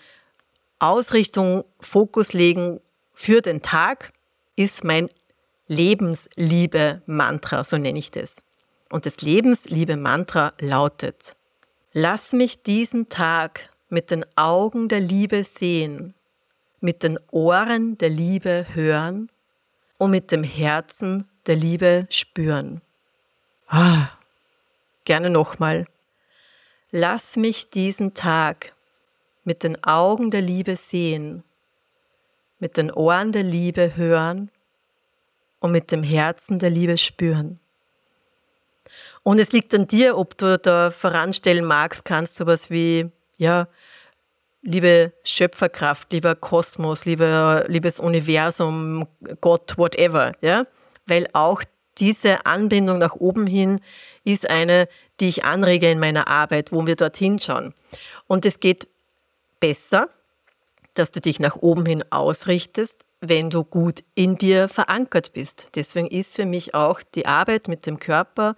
Ausrichtung, 0.80 1.63
Fokus 1.80 2.34
legen 2.34 2.80
für 3.13 3.41
den 3.41 3.62
Tag 3.62 4.13
ist 4.56 4.84
mein 4.84 5.10
Lebensliebe-Mantra, 5.68 7.63
so 7.63 7.77
nenne 7.77 8.00
ich 8.00 8.12
das. 8.12 8.38
Und 8.89 9.06
das 9.06 9.22
Lebensliebe-Mantra 9.22 10.53
lautet, 10.60 11.36
lass 11.94 12.34
mich 12.34 12.63
diesen 12.63 13.10
Tag 13.10 13.70
mit 13.89 14.12
den 14.12 14.25
Augen 14.36 14.89
der 14.89 15.00
Liebe 15.00 15.44
sehen, 15.44 16.13
mit 16.80 17.03
den 17.03 17.20
Ohren 17.30 17.98
der 18.00 18.10
Liebe 18.10 18.65
hören 18.74 19.30
und 19.98 20.12
mit 20.12 20.32
dem 20.32 20.44
Herzen 20.44 21.27
der 21.46 21.56
Liebe 21.56 22.08
spüren. 22.10 22.82
Ah, 23.68 24.10
gerne 25.06 25.30
nochmal. 25.30 25.86
Lass 26.91 27.38
mich 27.38 27.69
diesen 27.69 28.13
Tag 28.13 28.74
mit 29.45 29.63
den 29.63 29.81
Augen 29.83 30.29
der 30.29 30.41
Liebe 30.41 30.75
sehen, 30.75 31.43
mit 32.60 32.75
den 32.75 32.91
Ohren 32.91 33.31
der 33.31 33.43
Liebe 33.43 33.95
hören 33.95 34.51
und 35.60 35.71
mit 35.71 35.91
dem 35.93 36.03
Herzen 36.03 36.60
der 36.60 36.69
Liebe 36.69 36.98
spüren. 36.98 37.62
Und 39.24 39.39
es 39.39 39.53
liegt 39.53 39.74
an 39.74 39.88
dir, 39.88 40.17
ob 40.17 40.38
du 40.38 40.57
da 40.60 40.91
voranstellen 40.91 41.63
magst, 41.63 42.03
kannst 42.03 42.39
du 42.39 42.45
was 42.45 42.69
wie, 42.69 43.10
ja, 43.38 43.69
liebe 44.62 45.13
Schöpferkraft, 45.24 46.12
lieber 46.12 46.36
Kosmos, 46.36 47.05
lieber, 47.05 47.63
liebes 47.67 48.01
Universum, 48.01 49.07
Gott, 49.39 49.77
whatever, 49.77 50.33
ja, 50.41 50.65
weil 51.05 51.27
auch 51.31 51.63
diese 51.98 52.45
Anbindung 52.45 52.98
nach 52.98 53.15
oben 53.15 53.48
hin 53.48 53.81
ist 54.24 54.50
eine, 54.50 54.88
die 55.19 55.27
ich 55.27 55.43
anrege 55.43 55.91
in 55.91 56.00
meiner 56.00 56.27
Arbeit, 56.27 56.71
wo 56.71 56.86
wir 56.86 56.95
dorthin 56.95 57.39
schauen. 57.39 57.74
Und 58.27 58.45
es 58.45 58.60
geht 58.60 58.88
besser, 59.60 60.10
dass 60.93 61.12
du 61.12 61.21
dich 61.21 61.39
nach 61.39 61.55
oben 61.57 61.86
hin 61.86 62.03
ausrichtest, 62.10 63.05
wenn 63.21 63.50
du 63.51 63.63
gut 63.63 64.03
in 64.15 64.36
dir 64.36 64.67
verankert 64.67 65.33
bist. 65.33 65.69
Deswegen 65.75 66.07
ist 66.07 66.36
für 66.36 66.45
mich 66.45 66.74
auch 66.74 67.01
die 67.15 67.27
Arbeit 67.27 67.67
mit 67.67 67.86
dem 67.86 68.00
Körper, 68.00 68.55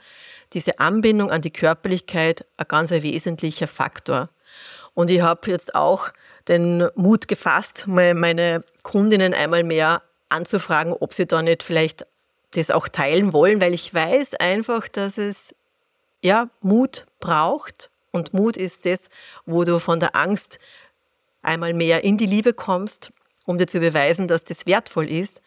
diese 0.53 0.79
Anbindung 0.79 1.31
an 1.31 1.41
die 1.41 1.51
Körperlichkeit 1.51 2.45
ein 2.55 2.67
ganz 2.67 2.91
wesentlicher 2.91 3.67
Faktor. 3.67 4.29
Und 4.93 5.11
ich 5.11 5.21
habe 5.21 5.51
jetzt 5.51 5.75
auch 5.75 6.09
den 6.47 6.87
Mut 6.95 7.27
gefasst, 7.27 7.85
meine 7.87 8.63
Kundinnen 8.83 9.33
einmal 9.33 9.63
mehr 9.63 10.01
anzufragen, 10.29 10.93
ob 10.93 11.13
sie 11.13 11.25
da 11.25 11.41
nicht 11.41 11.63
vielleicht 11.63 12.05
das 12.53 12.71
auch 12.71 12.87
teilen 12.87 13.33
wollen, 13.33 13.61
weil 13.61 13.73
ich 13.73 13.93
weiß 13.93 14.35
einfach, 14.35 14.87
dass 14.87 15.17
es 15.17 15.55
ja 16.21 16.49
Mut 16.61 17.05
braucht 17.19 17.89
und 18.11 18.33
Mut 18.33 18.57
ist 18.57 18.85
das, 18.85 19.09
wo 19.45 19.63
du 19.63 19.79
von 19.79 19.99
der 19.99 20.15
Angst 20.15 20.59
einmal 21.41 21.73
mehr 21.73 22.03
in 22.03 22.17
die 22.17 22.25
Liebe 22.25 22.53
kommst, 22.53 23.11
um 23.45 23.57
dir 23.57 23.67
zu 23.67 23.79
beweisen, 23.79 24.27
dass 24.27 24.43
das 24.43 24.65
wertvoll 24.65 25.11
ist. 25.11 25.41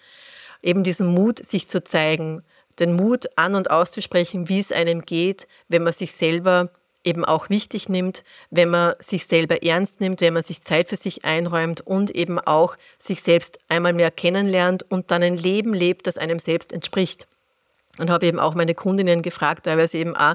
Eben 0.63 0.85
diesen 0.85 1.15
Mut, 1.15 1.45
sich 1.45 1.69
zu 1.69 1.83
zeigen, 1.83 2.43
den 2.79 2.95
Mut 2.95 3.27
an 3.37 3.55
und 3.55 3.71
auszusprechen, 3.71 4.49
wie 4.49 4.59
es 4.59 4.73
einem 4.73 5.03
geht, 5.03 5.47
wenn 5.69 5.83
man 5.83 5.93
sich 5.93 6.13
selber 6.13 6.71
eben 7.07 7.25
auch 7.25 7.49
wichtig 7.49 7.89
nimmt, 7.89 8.25
wenn 8.51 8.69
man 8.69 8.95
sich 8.99 9.27
selber 9.27 9.63
ernst 9.63 10.01
nimmt, 10.01 10.21
wenn 10.21 10.35
man 10.35 10.43
sich 10.43 10.63
Zeit 10.63 10.89
für 10.89 10.97
sich 10.97 11.25
einräumt 11.25 11.81
und 11.81 12.11
eben 12.11 12.39
auch 12.39 12.77
sich 12.99 13.23
selbst 13.23 13.59
einmal 13.69 13.93
mehr 13.93 14.11
kennenlernt 14.11 14.85
und 14.91 15.11
dann 15.11 15.23
ein 15.23 15.37
Leben 15.37 15.73
lebt, 15.73 16.07
das 16.07 16.19
einem 16.19 16.39
selbst 16.39 16.73
entspricht. 16.73 17.27
Und 17.99 18.11
habe 18.11 18.27
eben 18.27 18.39
auch 18.39 18.55
meine 18.55 18.75
Kundinnen 18.75 19.23
gefragt, 19.23 19.65
teilweise 19.65 19.97
eben 19.97 20.15
auch 20.17 20.35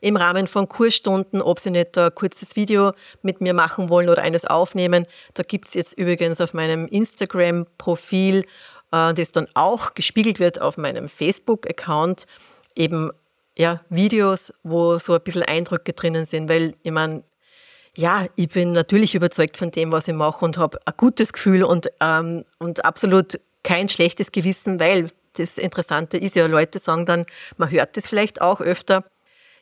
im 0.00 0.16
Rahmen 0.16 0.46
von 0.46 0.68
Kursstunden, 0.68 1.42
ob 1.42 1.58
sie 1.58 1.70
nicht 1.70 1.98
ein 1.98 2.14
kurzes 2.14 2.56
Video 2.56 2.92
mit 3.22 3.40
mir 3.40 3.52
machen 3.52 3.88
wollen 3.88 4.08
oder 4.08 4.22
eines 4.22 4.44
aufnehmen. 4.44 5.06
Da 5.34 5.42
gibt 5.42 5.68
es 5.68 5.74
jetzt 5.74 5.98
übrigens 5.98 6.40
auf 6.40 6.54
meinem 6.54 6.86
Instagram-Profil, 6.86 8.44
äh, 8.92 9.14
das 9.14 9.32
dann 9.32 9.48
auch 9.54 9.94
gespiegelt 9.94 10.38
wird 10.38 10.60
auf 10.60 10.76
meinem 10.76 11.08
Facebook-Account, 11.08 12.26
eben 12.76 13.10
ja, 13.60 13.82
Videos, 13.90 14.54
wo 14.62 14.96
so 14.96 15.12
ein 15.12 15.20
bisschen 15.20 15.42
Eindrücke 15.42 15.92
drinnen 15.92 16.24
sind, 16.24 16.48
weil 16.48 16.74
ich 16.82 16.92
meine, 16.92 17.24
ja, 17.94 18.24
ich 18.34 18.48
bin 18.48 18.72
natürlich 18.72 19.14
überzeugt 19.14 19.58
von 19.58 19.70
dem, 19.70 19.92
was 19.92 20.08
ich 20.08 20.14
mache 20.14 20.42
und 20.42 20.56
habe 20.56 20.78
ein 20.86 20.94
gutes 20.96 21.34
Gefühl 21.34 21.64
und, 21.64 21.88
ähm, 22.00 22.46
und 22.58 22.86
absolut 22.86 23.38
kein 23.62 23.90
schlechtes 23.90 24.32
Gewissen, 24.32 24.80
weil 24.80 25.10
das 25.34 25.58
Interessante 25.58 26.16
ist 26.16 26.36
ja, 26.36 26.46
Leute 26.46 26.78
sagen 26.78 27.04
dann, 27.04 27.26
man 27.58 27.70
hört 27.70 27.98
das 27.98 28.08
vielleicht 28.08 28.40
auch 28.40 28.62
öfter, 28.62 29.04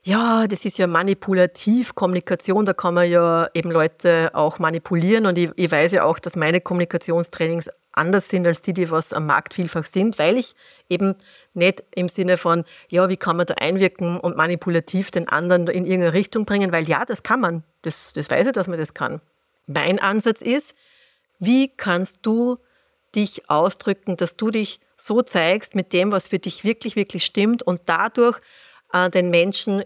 ja, 0.05 0.47
das 0.47 0.65
ist 0.65 0.79
ja 0.79 0.87
manipulativ, 0.87 1.97
Kommunikation, 1.97 2.65
da 2.65 2.75
kann 2.75 2.95
man 2.95 3.11
ja 3.11 3.49
eben 3.53 3.73
Leute 3.73 4.31
auch 4.33 4.61
manipulieren 4.61 5.27
und 5.27 5.37
ich, 5.37 5.51
ich 5.57 5.73
weiß 5.73 5.91
ja 5.91 6.05
auch, 6.05 6.21
dass 6.21 6.37
meine 6.37 6.61
Kommunikationstrainings 6.61 7.69
anders 7.99 8.29
sind 8.29 8.47
als 8.47 8.63
die, 8.63 8.73
die 8.73 8.91
was 8.91 9.13
am 9.13 9.27
Markt 9.27 9.55
vielfach 9.55 9.85
sind, 9.85 10.19
weil 10.19 10.37
ich 10.37 10.55
eben 10.89 11.15
nicht 11.55 11.85
im 11.95 12.09
Sinne 12.09 12.37
von, 12.37 12.65
ja, 12.89 13.09
wie 13.09 13.17
kann 13.17 13.37
man 13.37 13.47
da 13.47 13.55
einwirken 13.55 14.19
und 14.19 14.37
manipulativ 14.37 15.11
den 15.11 15.29
anderen 15.29 15.67
in 15.67 15.85
irgendeine 15.85 16.13
Richtung 16.13 16.45
bringen, 16.45 16.73
weil 16.73 16.89
ja, 16.89 17.05
das 17.05 17.23
kann 17.23 17.41
man. 17.41 17.65
Das, 17.83 18.13
das 18.13 18.31
weiß 18.31 18.47
ich, 18.47 18.53
dass 18.53 18.69
man 18.69 18.79
das 18.79 18.95
kann. 18.95 19.21
Mein 19.67 19.99
Ansatz 19.99 20.41
ist, 20.41 20.75
wie 21.39 21.69
kannst 21.69 22.21
du 22.23 22.59
dich 23.15 23.49
ausdrücken, 23.51 24.17
dass 24.17 24.37
du 24.37 24.51
dich 24.51 24.81
so 24.97 25.23
zeigst 25.23 25.75
mit 25.75 25.93
dem, 25.93 26.13
was 26.13 26.29
für 26.29 26.39
dich 26.39 26.65
wirklich, 26.65 26.97
wirklich 26.97 27.25
stimmt 27.25 27.63
und 27.63 27.83
dadurch 27.87 28.41
äh, 28.93 29.11
den 29.11 29.31
Menschen 29.31 29.85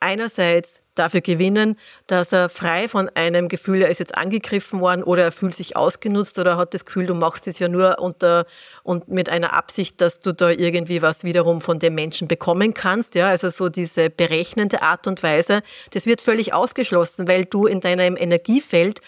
einerseits 0.00 0.82
dafür 0.98 1.20
gewinnen, 1.20 1.76
dass 2.06 2.32
er 2.32 2.48
frei 2.48 2.88
von 2.88 3.08
einem 3.14 3.48
Gefühl, 3.48 3.82
er 3.82 3.88
ist 3.88 4.00
jetzt 4.00 4.16
angegriffen 4.16 4.80
worden 4.80 5.02
oder 5.02 5.24
er 5.24 5.32
fühlt 5.32 5.54
sich 5.54 5.76
ausgenutzt 5.76 6.38
oder 6.38 6.56
hat 6.56 6.74
das 6.74 6.84
Gefühl, 6.84 7.06
du 7.06 7.14
machst 7.14 7.46
es 7.46 7.58
ja 7.58 7.68
nur 7.68 7.98
unter 7.98 8.46
und 8.82 9.08
mit 9.08 9.28
einer 9.28 9.52
Absicht, 9.52 10.00
dass 10.00 10.20
du 10.20 10.32
da 10.32 10.50
irgendwie 10.50 11.02
was 11.02 11.24
wiederum 11.24 11.60
von 11.60 11.78
dem 11.78 11.94
Menschen 11.94 12.28
bekommen 12.28 12.74
kannst. 12.74 13.14
Ja, 13.14 13.28
also 13.28 13.48
so 13.50 13.68
diese 13.68 14.10
berechnende 14.10 14.82
Art 14.82 15.06
und 15.06 15.22
Weise, 15.22 15.62
das 15.92 16.06
wird 16.06 16.20
völlig 16.20 16.52
ausgeschlossen, 16.52 17.28
weil 17.28 17.44
du 17.44 17.66
in 17.66 17.80
deinem 17.80 18.16
Energiefeld 18.16 19.00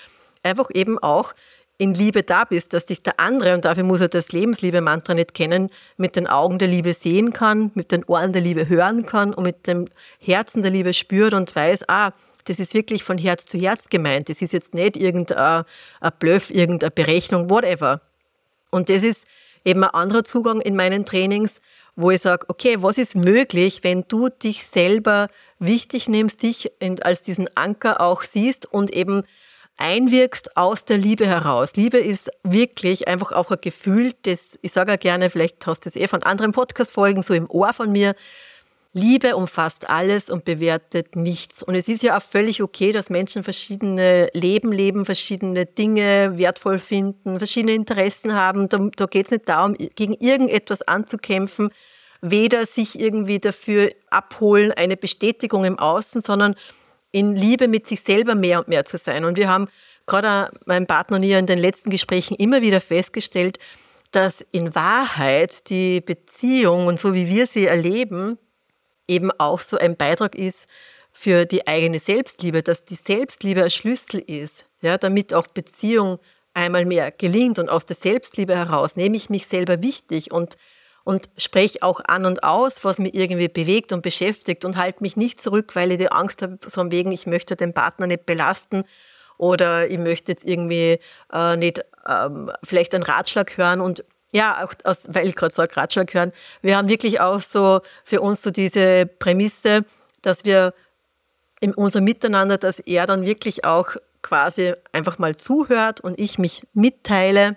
einfach 0.43 0.71
eben 0.73 0.99
auch 0.99 1.35
in 1.81 1.95
Liebe 1.95 2.23
da 2.23 2.45
bist, 2.45 2.75
dass 2.75 2.85
dich 2.85 3.03
der 3.03 3.19
andere, 3.19 3.55
und 3.55 3.65
dafür 3.65 3.85
muss 3.85 4.03
er 4.03 4.09
das 4.09 4.33
Lebensliebe-Mantra 4.33 5.15
nicht 5.15 5.33
kennen, 5.33 5.71
mit 5.97 6.15
den 6.15 6.27
Augen 6.27 6.59
der 6.59 6.69
Liebe 6.69 6.93
sehen 6.93 7.33
kann, 7.33 7.71
mit 7.75 7.91
den 7.91 8.05
Ohren 8.05 8.35
der 8.35 8.43
Liebe 8.43 8.69
hören 8.69 9.07
kann 9.07 9.33
und 9.33 9.45
mit 9.45 9.67
dem 9.67 9.89
Herzen 10.19 10.61
der 10.61 10.71
Liebe 10.71 10.93
spürt 10.93 11.33
und 11.33 11.57
weiß, 11.57 11.89
ah, 11.89 12.13
das 12.45 12.61
ist 12.61 12.75
wirklich 12.75 13.03
von 13.03 13.17
Herz 13.17 13.47
zu 13.47 13.57
Herz 13.57 13.89
gemeint. 13.89 14.29
Das 14.29 14.43
ist 14.43 14.53
jetzt 14.53 14.75
nicht 14.75 14.99
irgendein 14.99 15.65
Bluff, 16.19 16.51
irgendeine 16.51 16.91
Berechnung, 16.91 17.49
whatever. 17.49 18.03
Und 18.69 18.91
das 18.91 19.03
ist 19.03 19.27
eben 19.65 19.83
ein 19.83 19.91
anderer 19.91 20.25
Zugang 20.25 20.61
in 20.61 20.77
meinen 20.77 21.07
Trainings, 21.07 21.63
wo 21.97 22.11
ich 22.11 22.21
sage, 22.21 22.45
okay, 22.49 22.77
was 22.81 22.99
ist 22.99 23.17
möglich, 23.17 23.81
wenn 23.85 24.05
du 24.07 24.29
dich 24.29 24.67
selber 24.67 25.29
wichtig 25.59 26.11
nimmst, 26.11 26.43
dich 26.43 26.71
als 27.03 27.23
diesen 27.23 27.49
Anker 27.57 28.03
auch 28.03 28.21
siehst 28.21 28.71
und 28.71 28.91
eben 28.91 29.23
einwirkst 29.81 30.57
aus 30.57 30.85
der 30.85 30.99
Liebe 30.99 31.27
heraus. 31.27 31.71
Liebe 31.75 31.99
ist 31.99 32.31
wirklich 32.43 33.09
einfach 33.09 33.33
auch 33.33 33.51
ein 33.51 33.59
Gefühl, 33.61 34.13
das, 34.23 34.59
ich 34.63 34.73
sage 34.73 34.93
ja 34.93 34.97
gerne, 34.97 35.31
vielleicht 35.31 35.67
hast 35.67 35.85
du 35.85 35.89
es 35.89 35.97
eh 35.97 36.07
von 36.07 36.23
anderen 36.23 36.53
Podcast-Folgen 36.53 37.23
so 37.23 37.35
im 37.35 37.49
Ohr 37.51 37.73
von 37.73 37.91
mir, 37.91 38.15
Liebe 38.93 39.37
umfasst 39.37 39.89
alles 39.89 40.31
und 40.31 40.45
bewertet 40.45 41.15
nichts. 41.15 41.63
Und 41.63 41.77
es 41.77 41.87
ist 41.87 42.03
ja 42.03 42.17
auch 42.17 42.23
völlig 42.23 42.61
okay, 42.61 42.91
dass 42.91 43.09
Menschen 43.09 43.45
verschiedene 43.45 44.31
Leben 44.35 44.73
leben, 44.73 45.05
verschiedene 45.05 45.65
Dinge 45.65 46.37
wertvoll 46.39 46.81
finden, 46.81 47.39
verschiedene 47.39 47.75
Interessen 47.75 48.35
haben. 48.35 48.69
Da, 48.69 48.79
da 48.97 49.07
geht 49.07 49.27
es 49.27 49.31
nicht 49.31 49.49
darum, 49.49 49.75
gegen 49.75 50.15
irgendetwas 50.15 50.83
anzukämpfen, 50.83 51.71
weder 52.21 52.67
sich 52.67 52.99
irgendwie 52.99 53.39
dafür 53.39 53.93
abholen, 54.11 54.73
eine 54.73 54.97
Bestätigung 54.97 55.65
im 55.65 55.79
Außen, 55.79 56.21
sondern 56.21 56.57
in 57.13 57.35
Liebe 57.35 57.69
mit 57.69 57.87
sich 57.87 58.03
selber 58.03 58.35
mehr 58.35 58.61
und 58.61 58.69
mehr 58.69 58.85
zu 58.85 58.99
sein. 58.99 59.25
Und 59.25 59.37
wir 59.37 59.49
haben 59.49 59.69
gerade 60.07 60.55
mein 60.67 60.87
Partner 60.87 61.17
und 61.17 61.23
ich 61.23 61.33
in 61.33 61.47
den 61.47 61.59
letzten 61.59 61.91
Gesprächen 61.91 62.35
immer 62.37 62.63
wieder 62.63 62.81
festgestellt, 62.81 63.59
dass 64.11 64.45
in 64.53 64.75
Wahrheit 64.75 65.71
die 65.71 66.01
Beziehung 66.01 66.87
und 66.87 67.01
so 67.01 67.15
wie 67.15 67.29
wir 67.29 67.47
sie 67.47 67.67
erleben, 67.67 68.39
eben 69.07 69.31
auch 69.39 69.61
so 69.61 69.77
ein 69.77 69.97
Beitrag 69.97 70.35
ist 70.35 70.67
für 71.13 71.45
die 71.45 71.67
eigene 71.67 71.99
Selbstliebe, 71.99 72.63
dass 72.63 72.85
die 72.85 72.95
Selbstliebe 72.95 73.63
ein 73.63 73.71
Schlüssel 73.71 74.21
ist, 74.21 74.67
ja, 74.81 74.99
damit 74.99 75.35
auch 75.35 75.47
Beziehung 75.49 76.19
einmal 76.55 76.85
mehr 76.85 77.11
gelingt 77.11 77.59
und 77.59 77.69
aus 77.69 77.87
der 77.87 77.97
Selbstliebe 77.97 78.57
heraus 78.57 78.97
nehme 78.97 79.17
ich 79.17 79.31
mich 79.31 79.47
selber 79.47 79.83
wichtig 79.83 80.33
und 80.33 80.57
und 81.05 81.31
spreche 81.37 81.83
auch 81.83 82.01
an 82.07 82.27
und 82.27 82.45
aus, 82.45 82.85
was 82.85 82.99
mich 82.99 83.15
irgendwie 83.15 83.49
bewegt 83.49 83.93
und 83.93 84.03
beschäftigt 84.03 84.65
und 84.65 84.77
halte 84.77 85.03
mich 85.03 85.17
nicht 85.17 85.41
zurück, 85.41 85.75
weil 85.75 85.93
ich 85.93 85.99
die 85.99 86.13
Angst 86.13 86.43
habe, 86.43 86.59
so 86.67 86.91
wegen, 86.91 87.13
ich 87.13 87.27
möchte 87.27 87.57
den 87.57 87.73
Partner 87.73 88.07
nicht 88.07 88.27
belasten 88.27 88.85
oder 89.39 89.89
ich 89.89 89.99
möchte 89.99 90.33
jetzt 90.33 90.45
irgendwie 90.45 90.99
äh, 91.33 91.57
nicht 91.57 91.83
ähm, 92.07 92.51
vielleicht 92.63 92.95
einen 92.95 93.05
Ratschlag 93.05 93.57
hören 93.57 93.81
und 93.81 94.05
ja, 94.33 94.65
auch 94.65 94.73
aus, 94.85 95.07
weil 95.11 95.27
ich 95.27 95.35
gerade 95.35 95.53
sage, 95.53 95.77
Ratschlag 95.77 96.15
hören. 96.15 96.33
Wir 96.63 96.77
haben 96.77 96.89
wirklich 96.89 97.21
auch 97.21 97.41
so 97.41 97.81
für 98.05 98.21
uns 98.21 98.43
so 98.43 98.51
diese 98.51 99.07
Prämisse, 99.07 99.85
dass 100.23 100.45
wir 100.45 100.73
in 101.61 101.75
unserem 101.75 102.05
Miteinander, 102.05 102.57
dass 102.57 102.79
er 102.79 103.07
dann 103.07 103.25
wirklich 103.25 103.65
auch 103.65 103.97
quasi 104.23 104.75
einfach 104.93 105.19
mal 105.19 105.37
zuhört 105.37 106.01
und 106.01 106.19
ich 106.19 106.39
mich 106.39 106.63
mitteile 106.75 107.57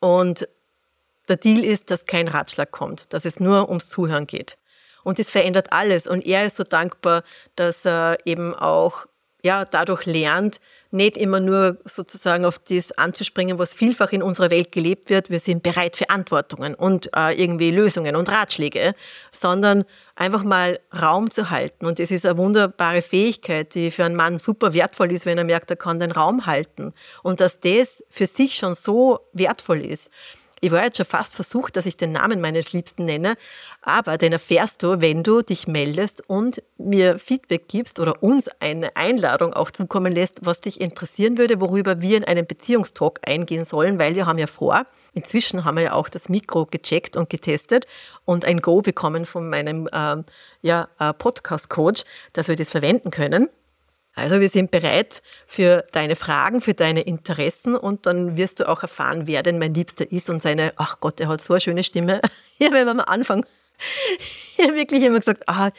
und 0.00 0.48
der 1.28 1.36
Deal 1.36 1.64
ist, 1.64 1.90
dass 1.90 2.06
kein 2.06 2.28
Ratschlag 2.28 2.70
kommt, 2.70 3.12
dass 3.12 3.24
es 3.24 3.40
nur 3.40 3.68
ums 3.68 3.88
Zuhören 3.88 4.26
geht. 4.26 4.58
Und 5.04 5.18
das 5.18 5.30
verändert 5.30 5.72
alles. 5.72 6.06
Und 6.06 6.24
er 6.26 6.46
ist 6.46 6.56
so 6.56 6.64
dankbar, 6.64 7.24
dass 7.56 7.84
er 7.84 8.18
eben 8.24 8.54
auch 8.54 9.06
ja, 9.44 9.64
dadurch 9.64 10.06
lernt, 10.06 10.60
nicht 10.92 11.16
immer 11.16 11.40
nur 11.40 11.78
sozusagen 11.84 12.44
auf 12.44 12.58
das 12.58 12.92
anzuspringen, 12.92 13.58
was 13.58 13.74
vielfach 13.74 14.12
in 14.12 14.22
unserer 14.22 14.50
Welt 14.50 14.70
gelebt 14.72 15.10
wird. 15.10 15.30
Wir 15.30 15.40
sind 15.40 15.62
bereit 15.62 15.96
für 15.96 16.10
Antwortungen 16.10 16.74
und 16.74 17.10
äh, 17.16 17.32
irgendwie 17.42 17.70
Lösungen 17.70 18.14
und 18.14 18.28
Ratschläge, 18.28 18.94
sondern 19.32 19.84
einfach 20.14 20.44
mal 20.44 20.78
Raum 20.94 21.30
zu 21.30 21.50
halten. 21.50 21.86
Und 21.86 21.98
es 21.98 22.10
ist 22.10 22.24
eine 22.24 22.36
wunderbare 22.36 23.02
Fähigkeit, 23.02 23.74
die 23.74 23.90
für 23.90 24.04
einen 24.04 24.14
Mann 24.14 24.38
super 24.38 24.74
wertvoll 24.74 25.10
ist, 25.10 25.26
wenn 25.26 25.38
er 25.38 25.44
merkt, 25.44 25.70
er 25.70 25.76
kann 25.76 25.98
den 25.98 26.12
Raum 26.12 26.46
halten. 26.46 26.92
Und 27.22 27.40
dass 27.40 27.58
das 27.58 28.04
für 28.10 28.26
sich 28.26 28.54
schon 28.54 28.74
so 28.74 29.20
wertvoll 29.32 29.84
ist. 29.84 30.10
Ich 30.64 30.70
war 30.70 30.84
jetzt 30.84 30.96
schon 30.96 31.06
fast 31.06 31.34
versucht, 31.34 31.76
dass 31.76 31.86
ich 31.86 31.96
den 31.96 32.12
Namen 32.12 32.40
meines 32.40 32.72
Liebsten 32.72 33.04
nenne, 33.04 33.34
aber 33.80 34.16
den 34.16 34.32
erfährst 34.32 34.84
du, 34.84 35.00
wenn 35.00 35.24
du 35.24 35.42
dich 35.42 35.66
meldest 35.66 36.22
und 36.28 36.62
mir 36.78 37.18
Feedback 37.18 37.66
gibst 37.66 37.98
oder 37.98 38.22
uns 38.22 38.48
eine 38.60 38.94
Einladung 38.94 39.54
auch 39.54 39.72
zukommen 39.72 40.12
lässt, 40.12 40.46
was 40.46 40.60
dich 40.60 40.80
interessieren 40.80 41.36
würde, 41.36 41.60
worüber 41.60 42.00
wir 42.00 42.16
in 42.16 42.22
einem 42.22 42.46
Beziehungstalk 42.46 43.18
eingehen 43.26 43.64
sollen, 43.64 43.98
weil 43.98 44.14
wir 44.14 44.26
haben 44.26 44.38
ja 44.38 44.46
vor, 44.46 44.86
inzwischen 45.14 45.64
haben 45.64 45.78
wir 45.78 45.82
ja 45.82 45.92
auch 45.94 46.08
das 46.08 46.28
Mikro 46.28 46.66
gecheckt 46.66 47.16
und 47.16 47.28
getestet 47.28 47.88
und 48.24 48.44
ein 48.44 48.60
Go 48.60 48.82
bekommen 48.82 49.24
von 49.24 49.50
meinem 49.50 49.88
äh, 49.88 50.22
ja, 50.62 50.88
äh, 51.00 51.12
Podcast-Coach, 51.12 52.04
dass 52.34 52.46
wir 52.46 52.54
das 52.54 52.70
verwenden 52.70 53.10
können. 53.10 53.48
Also 54.14 54.40
wir 54.40 54.48
sind 54.48 54.70
bereit 54.70 55.22
für 55.46 55.86
deine 55.92 56.16
Fragen, 56.16 56.60
für 56.60 56.74
deine 56.74 57.00
Interessen 57.00 57.74
und 57.74 58.04
dann 58.06 58.36
wirst 58.36 58.60
du 58.60 58.68
auch 58.68 58.82
erfahren, 58.82 59.26
wer 59.26 59.42
denn 59.42 59.58
mein 59.58 59.72
Liebster 59.72 60.10
ist 60.10 60.28
und 60.28 60.42
seine, 60.42 60.74
ach 60.76 61.00
Gott, 61.00 61.18
der 61.18 61.28
hat 61.28 61.40
so 61.40 61.54
eine 61.54 61.60
schöne 61.60 61.82
Stimme. 61.82 62.20
Ja, 62.58 62.70
wenn 62.70 62.86
wir 62.86 62.92
am 62.92 63.00
Anfang 63.00 63.44
habe 64.60 64.74
wirklich 64.76 65.02
immer 65.02 65.18
gesagt, 65.18 65.48
ah, 65.48 65.70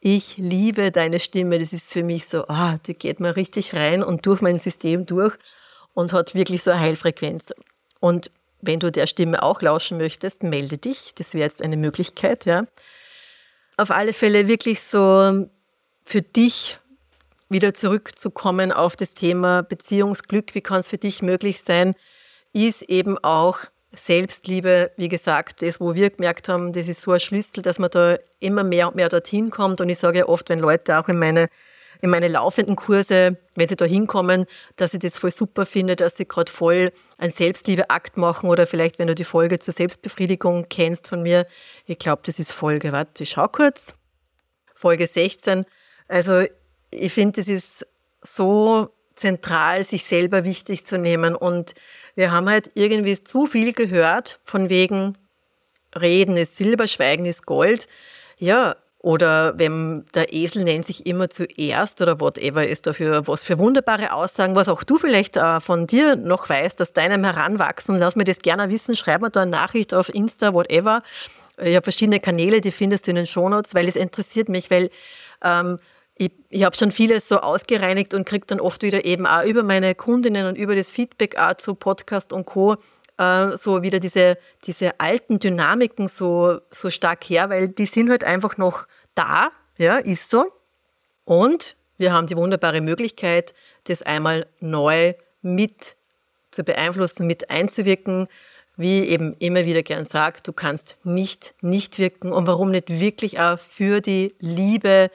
ich 0.00 0.36
liebe 0.36 0.90
deine 0.90 1.20
Stimme. 1.20 1.58
Das 1.58 1.72
ist 1.72 1.92
für 1.92 2.02
mich 2.02 2.26
so, 2.26 2.46
ah, 2.48 2.78
die 2.86 2.94
geht 2.94 3.20
mir 3.20 3.36
richtig 3.36 3.74
rein 3.74 4.02
und 4.02 4.26
durch 4.26 4.40
mein 4.40 4.58
System 4.58 5.06
durch. 5.06 5.36
und 5.94 6.12
hat 6.12 6.34
wirklich 6.34 6.62
so 6.62 6.72
eine 6.72 6.80
Heilfrequenz. 6.80 7.54
Und 8.00 8.30
wenn 8.60 8.80
du 8.80 8.90
der 8.90 9.06
Stimme 9.06 9.42
auch 9.42 9.62
lauschen 9.62 9.96
möchtest, 9.96 10.42
melde 10.42 10.76
dich. 10.76 11.14
Das 11.14 11.34
wäre 11.34 11.44
jetzt 11.44 11.62
eine 11.62 11.76
Möglichkeit, 11.76 12.46
ja. 12.46 12.66
Auf 13.76 13.90
alle 13.90 14.12
Fälle 14.12 14.48
wirklich 14.48 14.82
so 14.82 15.46
für 16.04 16.22
dich 16.22 16.78
wieder 17.54 17.72
zurückzukommen 17.72 18.72
auf 18.72 18.96
das 18.96 19.14
Thema 19.14 19.62
Beziehungsglück. 19.62 20.54
Wie 20.54 20.60
kann 20.60 20.80
es 20.80 20.88
für 20.88 20.98
dich 20.98 21.22
möglich 21.22 21.62
sein? 21.62 21.94
Ist 22.52 22.82
eben 22.82 23.16
auch 23.22 23.60
Selbstliebe, 23.92 24.90
wie 24.96 25.08
gesagt, 25.08 25.62
das, 25.62 25.80
wo 25.80 25.94
wir 25.94 26.10
gemerkt 26.10 26.48
haben, 26.48 26.72
das 26.72 26.88
ist 26.88 27.00
so 27.00 27.12
ein 27.12 27.20
Schlüssel, 27.20 27.62
dass 27.62 27.78
man 27.78 27.90
da 27.90 28.18
immer 28.40 28.64
mehr 28.64 28.88
und 28.88 28.96
mehr 28.96 29.08
dorthin 29.08 29.50
kommt. 29.50 29.80
Und 29.80 29.88
ich 29.88 29.98
sage 29.98 30.18
ja 30.18 30.26
oft, 30.26 30.48
wenn 30.48 30.58
Leute 30.58 30.98
auch 30.98 31.08
in 31.08 31.18
meine 31.18 31.48
in 32.00 32.10
meine 32.10 32.28
laufenden 32.28 32.76
Kurse, 32.76 33.38
wenn 33.54 33.68
sie 33.68 33.76
da 33.76 33.86
hinkommen, 33.86 34.44
dass 34.76 34.92
ich 34.92 35.00
das 35.00 35.16
voll 35.16 35.30
super 35.30 35.64
finde, 35.64 35.96
dass 35.96 36.18
sie 36.18 36.26
gerade 36.26 36.52
voll 36.52 36.92
einen 37.16 37.32
Selbstliebeakt 37.32 38.18
machen 38.18 38.50
oder 38.50 38.66
vielleicht, 38.66 38.98
wenn 38.98 39.06
du 39.06 39.14
die 39.14 39.24
Folge 39.24 39.58
zur 39.58 39.72
Selbstbefriedigung 39.72 40.66
kennst 40.68 41.08
von 41.08 41.22
mir, 41.22 41.46
ich 41.86 41.98
glaube, 41.98 42.20
das 42.26 42.38
ist 42.38 42.52
Folge, 42.52 42.92
warte, 42.92 43.22
ich 43.22 43.30
schau 43.30 43.48
kurz, 43.48 43.94
Folge 44.74 45.06
16. 45.06 45.64
Also 46.06 46.44
ich 46.94 47.12
finde, 47.12 47.40
das 47.40 47.48
ist 47.48 47.86
so 48.22 48.90
zentral, 49.14 49.84
sich 49.84 50.04
selber 50.04 50.44
wichtig 50.44 50.84
zu 50.84 50.98
nehmen 50.98 51.34
und 51.34 51.74
wir 52.14 52.30
haben 52.32 52.48
halt 52.48 52.70
irgendwie 52.74 53.22
zu 53.22 53.46
viel 53.46 53.72
gehört 53.72 54.40
von 54.44 54.68
wegen 54.68 55.16
Reden 55.94 56.36
ist 56.36 56.56
Silber, 56.56 56.86
Schweigen 56.88 57.24
ist 57.24 57.46
Gold. 57.46 57.86
Ja, 58.38 58.76
oder 58.98 59.58
wenn 59.58 60.06
der 60.14 60.32
Esel 60.32 60.64
nennt 60.64 60.86
sich 60.86 61.06
immer 61.06 61.28
zuerst 61.28 62.00
oder 62.00 62.20
whatever 62.20 62.66
ist 62.66 62.86
dafür, 62.86 63.26
was 63.26 63.44
für 63.44 63.58
wunderbare 63.58 64.12
Aussagen, 64.12 64.56
was 64.56 64.68
auch 64.68 64.82
du 64.82 64.98
vielleicht 64.98 65.36
äh, 65.36 65.60
von 65.60 65.86
dir 65.86 66.16
noch 66.16 66.48
weißt, 66.48 66.80
aus 66.80 66.94
deinem 66.94 67.22
Heranwachsen. 67.22 67.98
Lass 67.98 68.16
mir 68.16 68.24
das 68.24 68.38
gerne 68.38 68.70
wissen. 68.70 68.96
Schreib 68.96 69.20
mir 69.20 69.30
da 69.30 69.42
eine 69.42 69.50
Nachricht 69.50 69.92
auf 69.92 70.08
Insta, 70.08 70.54
whatever. 70.54 71.02
Ich 71.58 71.76
habe 71.76 71.84
verschiedene 71.84 72.18
Kanäle, 72.18 72.60
die 72.60 72.72
findest 72.72 73.06
du 73.06 73.10
in 73.10 73.16
den 73.16 73.26
Shownotes, 73.26 73.74
weil 73.74 73.86
es 73.86 73.94
interessiert 73.94 74.48
mich, 74.48 74.70
weil 74.70 74.90
ähm, 75.44 75.76
ich, 76.16 76.30
ich 76.48 76.64
habe 76.64 76.76
schon 76.76 76.92
vieles 76.92 77.28
so 77.28 77.40
ausgereinigt 77.40 78.14
und 78.14 78.24
kriege 78.24 78.46
dann 78.46 78.60
oft 78.60 78.82
wieder 78.82 79.04
eben 79.04 79.26
auch 79.26 79.44
über 79.44 79.62
meine 79.62 79.94
Kundinnen 79.94 80.46
und 80.46 80.56
über 80.56 80.76
das 80.76 80.90
Feedback 80.90 81.36
auch 81.36 81.54
zu 81.54 81.74
Podcast 81.74 82.32
und 82.32 82.46
Co 82.46 82.76
äh, 83.18 83.56
so 83.56 83.82
wieder 83.82 84.00
diese, 84.00 84.38
diese 84.64 84.98
alten 85.00 85.38
Dynamiken 85.38 86.08
so, 86.08 86.60
so 86.70 86.90
stark 86.90 87.24
her, 87.24 87.50
weil 87.50 87.68
die 87.68 87.86
sind 87.86 88.10
halt 88.10 88.24
einfach 88.24 88.56
noch 88.56 88.86
da, 89.14 89.50
ja, 89.76 89.98
ist 89.98 90.30
so. 90.30 90.46
Und 91.24 91.76
wir 91.96 92.12
haben 92.12 92.26
die 92.26 92.36
wunderbare 92.36 92.80
Möglichkeit, 92.80 93.54
das 93.84 94.02
einmal 94.02 94.46
neu 94.60 95.14
mit 95.42 95.96
zu 96.50 96.64
beeinflussen, 96.64 97.26
mit 97.26 97.50
einzuwirken. 97.50 98.26
Wie 98.76 99.06
eben 99.06 99.36
immer 99.38 99.66
wieder 99.66 99.84
gern 99.84 100.04
sagt, 100.04 100.48
du 100.48 100.52
kannst 100.52 100.96
nicht 101.04 101.54
nicht 101.60 102.00
wirken 102.00 102.32
und 102.32 102.48
warum 102.48 102.72
nicht 102.72 102.90
wirklich 102.90 103.38
auch 103.38 103.56
für 103.56 104.00
die 104.00 104.34
Liebe 104.40 105.12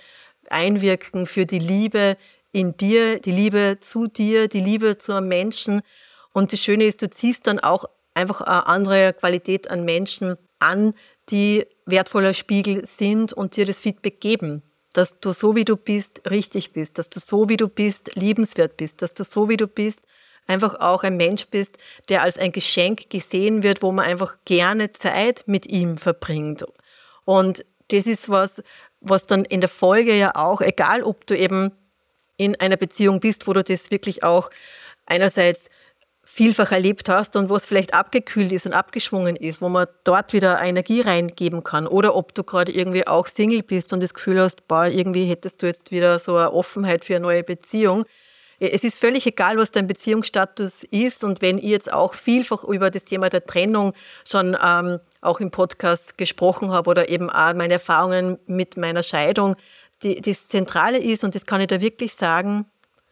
einwirken, 0.52 1.26
für 1.26 1.46
die 1.46 1.60
Liebe 1.60 2.18
in 2.52 2.76
dir, 2.78 3.20
die 3.20 3.32
Liebe 3.32 3.78
zu 3.80 4.08
dir, 4.08 4.48
die 4.48 4.62
Liebe 4.62 4.98
zu 4.98 5.14
einem 5.14 5.28
Menschen, 5.28 5.82
und 6.32 6.54
das 6.54 6.60
Schöne 6.60 6.86
ist, 6.86 7.02
du 7.02 7.10
ziehst 7.10 7.48
dann 7.48 7.60
auch 7.60 7.86
einfach 8.14 8.42
eine 8.42 8.68
andere 8.68 9.14
Qualität 9.14 9.70
an 9.70 9.84
Menschen 9.84 10.38
an, 10.60 10.94
die 11.30 11.66
wertvoller 11.86 12.34
Spiegel 12.34 12.86
sind 12.86 13.34
und 13.34 13.56
dir 13.56 13.66
das 13.66 13.80
Feedback 13.80 14.22
geben, 14.22 14.64
dass 14.94 15.20
du 15.20 15.32
so 15.34 15.56
wie 15.56 15.66
du 15.66 15.76
bist 15.76 16.22
richtig 16.30 16.74
bist, 16.74 16.98
dass 16.98 17.10
du 17.10 17.20
so 17.20 17.50
wie 17.50 17.58
du 17.58 17.68
bist 17.68 18.16
liebenswert 18.16 18.78
bist, 18.78 19.02
dass 19.02 19.14
du 19.14 19.24
so 19.24 19.50
wie 19.50 19.58
du 19.58 19.68
bist 19.68 20.02
einfach 20.48 20.80
auch 20.80 21.04
ein 21.04 21.16
Mensch 21.16 21.48
bist, 21.48 21.78
der 22.10 22.24
als 22.24 22.38
ein 22.38 22.52
Geschenk 22.52 23.10
gesehen 23.10 23.62
wird, 23.62 23.84
wo 23.84 23.92
man 23.92 24.06
einfach 24.06 24.38
gerne 24.46 24.92
Zeit 24.92 25.44
mit 25.46 25.68
ihm 25.68 25.98
verbringt. 25.98 26.66
Und 27.24 27.64
das 27.90 28.08
ist 28.08 28.30
was, 28.30 28.64
was 29.02 29.28
dann 29.28 29.46
in 29.46 29.62
der 29.62 29.70
Folge 29.70 30.16
ja 30.16 30.36
auch, 30.36 30.62
egal 30.62 31.04
ob 31.04 31.26
du 31.26 31.38
eben 31.38 31.72
in 32.38 32.60
einer 32.60 32.78
Beziehung 32.78 33.20
bist, 33.20 33.48
wo 33.48 33.54
du 33.54 33.64
das 33.64 33.92
wirklich 33.92 34.24
auch 34.24 34.50
einerseits 35.06 35.70
vielfach 36.24 36.72
erlebt 36.72 37.10
hast 37.10 37.36
und 37.36 37.50
wo 37.50 37.56
es 37.56 37.66
vielleicht 37.66 37.96
abgekühlt 37.96 38.52
ist 38.52 38.68
und 38.68 38.74
abgeschwungen 38.74 39.36
ist, 39.36 39.62
wo 39.62 39.68
man 39.68 39.88
dort 40.04 40.32
wieder 40.32 40.62
Energie 40.62 41.02
reingeben 41.02 41.64
kann. 41.64 41.88
Oder 41.88 42.16
ob 42.16 42.36
du 42.36 42.44
gerade 42.44 42.72
irgendwie 42.72 43.08
auch 43.08 43.26
Single 43.26 43.64
bist 43.64 43.94
und 43.94 44.02
das 44.02 44.14
Gefühl 44.14 44.40
hast, 44.40 44.68
boah, 44.68 44.86
irgendwie 44.86 45.26
hättest 45.26 45.64
du 45.64 45.66
jetzt 45.66 45.90
wieder 45.90 46.20
so 46.20 46.38
eine 46.38 46.54
Offenheit 46.54 47.04
für 47.04 47.16
eine 47.16 47.24
neue 47.24 47.44
Beziehung. 47.44 48.06
Es 48.60 48.84
ist 48.84 48.98
völlig 48.98 49.26
egal, 49.26 49.58
was 49.58 49.72
dein 49.72 49.88
Beziehungsstatus 49.88 50.84
ist. 50.84 51.24
Und 51.24 51.42
wenn 51.42 51.58
ich 51.58 51.66
jetzt 51.66 51.92
auch 51.92 52.14
vielfach 52.14 52.64
über 52.66 52.92
das 52.92 53.06
Thema 53.06 53.30
der 53.30 53.46
Trennung 53.46 53.94
schon 54.28 54.58
ähm, 54.62 55.00
auch 55.22 55.40
im 55.40 55.52
Podcast 55.52 56.18
gesprochen 56.18 56.72
habe 56.72 56.90
oder 56.90 57.10
eben 57.10 57.30
auch 57.30 57.54
meine 57.54 57.74
Erfahrungen 57.74 58.38
mit 58.48 58.76
meiner 58.76 59.04
Scheidung, 59.04 59.56
die, 60.04 60.22
das 60.22 60.48
Zentrale 60.48 60.98
ist, 60.98 61.24
und 61.24 61.36
das 61.36 61.46
kann 61.46 61.62
ich 61.62 61.68
da 61.68 61.82
wirklich 61.82 62.14
sagen, 62.14 62.66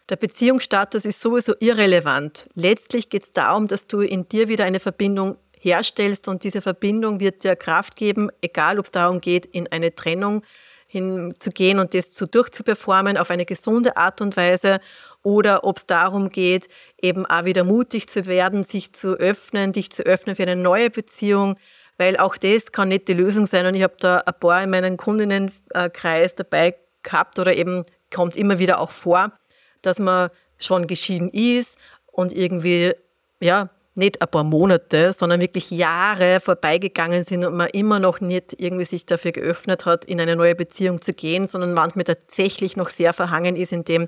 der 0.09 0.15
Beziehungsstatus 0.15 1.05
ist 1.05 1.21
sowieso 1.21 1.53
irrelevant. 1.59 2.47
Letztlich 2.55 3.09
geht 3.09 3.23
es 3.23 3.31
darum, 3.31 3.67
dass 3.67 3.87
du 3.87 4.01
in 4.01 4.27
dir 4.29 4.47
wieder 4.47 4.63
eine 4.63 4.79
Verbindung 4.79 5.37
herstellst 5.59 6.27
und 6.27 6.43
diese 6.43 6.61
Verbindung 6.61 7.19
wird 7.19 7.43
dir 7.43 7.55
Kraft 7.55 7.95
geben, 7.95 8.29
egal 8.41 8.79
ob 8.79 8.85
es 8.85 8.91
darum 8.91 9.21
geht, 9.21 9.45
in 9.45 9.67
eine 9.71 9.93
Trennung 9.93 10.43
hinzugehen 10.87 11.79
und 11.79 11.93
das 11.93 12.15
so 12.15 12.25
durchzuperformen 12.25 13.17
auf 13.17 13.29
eine 13.29 13.45
gesunde 13.45 13.97
Art 13.97 14.21
und 14.21 14.37
Weise 14.37 14.79
oder 15.27 15.65
ob 15.65 15.75
es 15.75 15.85
darum 15.85 16.29
geht, 16.29 16.69
eben 17.01 17.25
auch 17.25 17.43
wieder 17.43 17.65
mutig 17.65 18.07
zu 18.07 18.27
werden, 18.27 18.63
sich 18.63 18.93
zu 18.93 19.09
öffnen, 19.15 19.73
dich 19.73 19.91
zu 19.91 20.03
öffnen 20.03 20.35
für 20.35 20.43
eine 20.43 20.55
neue 20.55 20.89
Beziehung, 20.89 21.57
weil 21.97 22.15
auch 22.15 22.37
das 22.37 22.71
kann 22.71 22.87
nicht 22.87 23.09
die 23.09 23.13
Lösung 23.13 23.45
sein. 23.45 23.65
Und 23.65 23.75
ich 23.75 23.83
habe 23.83 23.95
da 23.99 24.19
ein 24.19 24.33
paar 24.39 24.63
in 24.63 24.69
meinem 24.69 24.95
Kundinnenkreis 24.95 26.35
dabei 26.35 26.77
gehabt 27.03 27.39
oder 27.39 27.53
eben 27.53 27.83
kommt 28.09 28.37
immer 28.37 28.57
wieder 28.57 28.79
auch 28.79 28.91
vor, 28.91 29.33
dass 29.81 29.99
man 29.99 30.29
schon 30.59 30.87
geschieden 30.87 31.29
ist 31.29 31.77
und 32.05 32.31
irgendwie, 32.31 32.93
ja, 33.41 33.69
nicht 33.95 34.21
ein 34.21 34.29
paar 34.29 34.45
Monate, 34.45 35.11
sondern 35.11 35.41
wirklich 35.41 35.71
Jahre 35.71 36.39
vorbeigegangen 36.39 37.25
sind 37.25 37.43
und 37.43 37.57
man 37.57 37.67
immer 37.71 37.99
noch 37.99 38.21
nicht 38.21 38.55
irgendwie 38.61 38.85
sich 38.85 39.05
dafür 39.05 39.33
geöffnet 39.33 39.85
hat, 39.85 40.05
in 40.05 40.21
eine 40.21 40.37
neue 40.37 40.55
Beziehung 40.55 41.01
zu 41.01 41.11
gehen, 41.11 41.47
sondern 41.47 41.73
manchmal 41.73 42.05
tatsächlich 42.05 42.77
noch 42.77 42.87
sehr 42.87 43.11
verhangen 43.11 43.57
ist 43.57 43.73
in 43.73 43.83
dem, 43.83 44.07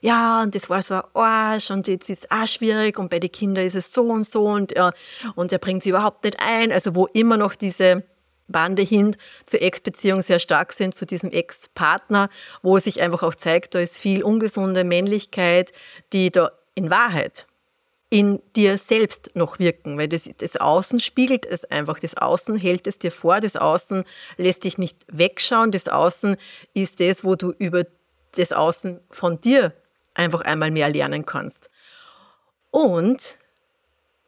ja, 0.00 0.42
und 0.42 0.54
das 0.54 0.70
war 0.70 0.82
so 0.82 0.94
ein 0.94 1.02
Arsch 1.14 1.70
und 1.70 1.86
jetzt 1.86 2.08
ist 2.08 2.24
es 2.24 2.30
auch 2.30 2.46
schwierig 2.46 2.98
und 2.98 3.10
bei 3.10 3.18
den 3.18 3.30
Kindern 3.30 3.66
ist 3.66 3.76
es 3.76 3.92
so 3.92 4.08
und 4.08 4.28
so 4.28 4.46
und, 4.46 4.72
ja, 4.72 4.92
und 5.34 5.52
er 5.52 5.58
bringt 5.58 5.82
sie 5.82 5.90
überhaupt 5.90 6.24
nicht 6.24 6.38
ein. 6.40 6.72
Also 6.72 6.94
wo 6.94 7.06
immer 7.06 7.36
noch 7.36 7.54
diese 7.54 8.02
Bande 8.48 8.82
hin 8.82 9.16
zur 9.44 9.62
Ex-Beziehung 9.62 10.22
sehr 10.22 10.38
stark 10.38 10.72
sind, 10.72 10.94
zu 10.94 11.06
diesem 11.06 11.30
Ex-Partner, 11.30 12.30
wo 12.62 12.78
sich 12.78 13.00
einfach 13.00 13.22
auch 13.22 13.34
zeigt, 13.34 13.74
da 13.74 13.80
ist 13.80 13.98
viel 13.98 14.22
ungesunde 14.22 14.84
Männlichkeit, 14.84 15.72
die 16.12 16.30
da 16.30 16.50
in 16.74 16.90
Wahrheit 16.90 17.46
in 18.12 18.40
dir 18.56 18.76
selbst 18.76 19.30
noch 19.34 19.60
wirken, 19.60 19.96
weil 19.96 20.08
das, 20.08 20.28
das 20.38 20.56
Außen 20.56 20.98
spiegelt 20.98 21.46
es 21.46 21.64
einfach. 21.66 22.00
Das 22.00 22.16
Außen 22.16 22.56
hält 22.56 22.88
es 22.88 22.98
dir 22.98 23.12
vor, 23.12 23.38
das 23.38 23.54
Außen 23.54 24.04
lässt 24.36 24.64
dich 24.64 24.78
nicht 24.78 24.96
wegschauen, 25.06 25.70
das 25.70 25.86
Außen 25.86 26.36
ist 26.74 26.98
das, 26.98 27.22
wo 27.22 27.36
du 27.36 27.52
über 27.52 27.84
das 28.32 28.52
Außen 28.52 29.00
von 29.10 29.40
dir 29.40 29.72
einfach 30.20 30.42
einmal 30.42 30.70
mehr 30.70 30.88
lernen 30.88 31.26
kannst. 31.26 31.70
Und 32.70 33.38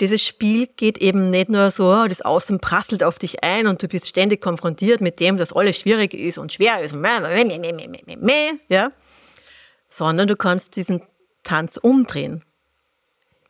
dieses 0.01 0.27
Spiel 0.27 0.67
geht 0.67 0.99
eben 0.99 1.31
nicht 1.31 1.49
nur 1.49 1.71
so, 1.71 2.09
das 2.09 2.23
Außen 2.23 2.59
prasselt 2.59 3.05
auf 3.05 3.19
dich 3.19 3.45
ein 3.45 3.69
und 3.69 3.83
du 3.83 3.89
bist 3.89 4.09
ständig 4.09 4.41
konfrontiert 4.41 5.01
mit 5.01 5.21
dem, 5.21 5.37
dass 5.37 5.53
alles 5.53 5.79
schwierig 5.79 6.15
ist 6.15 6.39
und 6.39 6.53
schwer 6.53 6.81
ist, 6.81 6.95
ja, 8.69 8.93
sondern 9.89 10.27
du 10.27 10.37
kannst 10.37 10.75
diesen 10.75 11.03
Tanz 11.45 11.77
umdrehen 11.77 12.43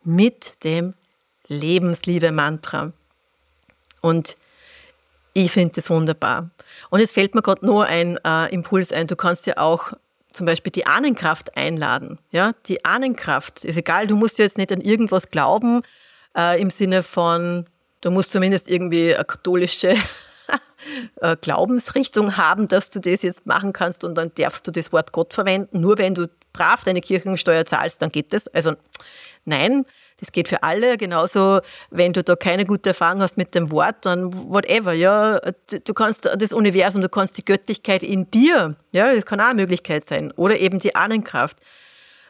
mit 0.03 0.63
dem 0.63 0.93
Lebensliebe-Mantra. 1.47 2.91
Und 4.01 4.37
ich 5.33 5.51
finde 5.51 5.75
das 5.75 5.89
wunderbar. 5.89 6.51
Und 6.89 6.99
jetzt 6.99 7.13
fällt 7.13 7.33
mir 7.33 7.41
gerade 7.41 7.65
nur 7.65 7.85
ein 7.85 8.19
äh, 8.23 8.53
Impuls 8.53 8.91
ein. 8.91 9.07
Du 9.07 9.15
kannst 9.15 9.47
ja 9.47 9.57
auch 9.57 9.93
zum 10.33 10.45
Beispiel 10.45 10.71
die 10.71 10.85
Ahnenkraft 10.85 11.55
einladen. 11.55 12.19
Ja, 12.31 12.53
die 12.67 12.83
Ahnenkraft 12.85 13.63
ist 13.63 13.77
egal. 13.77 14.07
Du 14.07 14.15
musst 14.15 14.39
jetzt 14.39 14.57
nicht 14.57 14.71
an 14.71 14.81
irgendwas 14.81 15.29
glauben, 15.29 15.81
äh, 16.35 16.59
im 16.61 16.69
Sinne 16.69 17.03
von, 17.03 17.67
du 18.01 18.11
musst 18.11 18.31
zumindest 18.31 18.69
irgendwie 18.69 19.13
eine 19.13 19.25
katholische 19.25 19.95
äh, 21.21 21.37
Glaubensrichtung 21.39 22.37
haben, 22.37 22.67
dass 22.67 22.89
du 22.89 22.99
das 22.99 23.21
jetzt 23.21 23.45
machen 23.45 23.73
kannst 23.73 24.03
und 24.03 24.15
dann 24.15 24.31
darfst 24.35 24.67
du 24.67 24.71
das 24.71 24.91
Wort 24.91 25.11
Gott 25.11 25.33
verwenden. 25.33 25.79
Nur 25.79 25.97
wenn 25.97 26.15
du 26.15 26.29
brav 26.53 26.83
deine 26.83 27.01
Kirchensteuer 27.01 27.65
zahlst, 27.65 28.01
dann 28.01 28.09
geht 28.09 28.31
das. 28.31 28.47
Also 28.47 28.73
nein, 29.45 29.85
das 30.19 30.31
geht 30.31 30.47
für 30.47 30.63
alle. 30.63 30.97
Genauso, 30.97 31.59
wenn 31.89 32.13
du 32.13 32.23
da 32.23 32.35
keine 32.35 32.65
gute 32.65 32.91
Erfahrung 32.91 33.21
hast 33.21 33.35
mit 33.35 33.55
dem 33.55 33.71
Wort, 33.71 34.05
dann 34.05 34.49
whatever. 34.49 34.93
Ja, 34.93 35.39
du 35.39 35.93
kannst 35.93 36.25
das 36.25 36.53
Universum, 36.53 37.01
du 37.01 37.09
kannst 37.09 37.37
die 37.37 37.43
Göttlichkeit 37.45 38.03
in 38.03 38.31
dir. 38.31 38.75
Ja, 38.93 39.13
das 39.13 39.25
kann 39.25 39.41
auch 39.41 39.47
eine 39.47 39.61
Möglichkeit 39.61 40.05
sein. 40.05 40.31
Oder 40.31 40.59
eben 40.59 40.79
die 40.79 40.95
Ahnenkraft. 40.95 41.57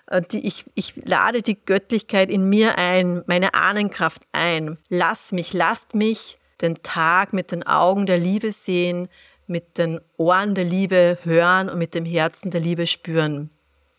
äh, 0.08 0.22
die, 0.22 0.48
ich, 0.48 0.66
ich 0.76 0.96
lade 1.06 1.42
die 1.42 1.64
Göttlichkeit 1.64 2.30
in 2.30 2.50
mir 2.50 2.78
ein, 2.78 3.24
meine 3.28 3.54
Ahnenkraft 3.54 4.24
ein. 4.32 4.78
Lass 4.90 5.32
mich, 5.32 5.54
lasst 5.54 5.94
mich 5.94 6.40
den 6.62 6.82
Tag 6.82 7.34
mit 7.34 7.52
den 7.52 7.64
Augen 7.68 8.06
der 8.06 8.18
Liebe 8.18 8.52
sehen, 8.52 9.10
mit 9.46 9.78
den 9.78 10.00
Ohren 10.18 10.56
der 10.56 10.64
Liebe 10.64 11.18
hören 11.24 11.70
und 11.70 11.78
mit 11.78 11.94
dem 11.94 12.06
Herzen 12.06 12.50
der 12.50 12.62
Liebe 12.62 12.88
spüren. 12.88 13.50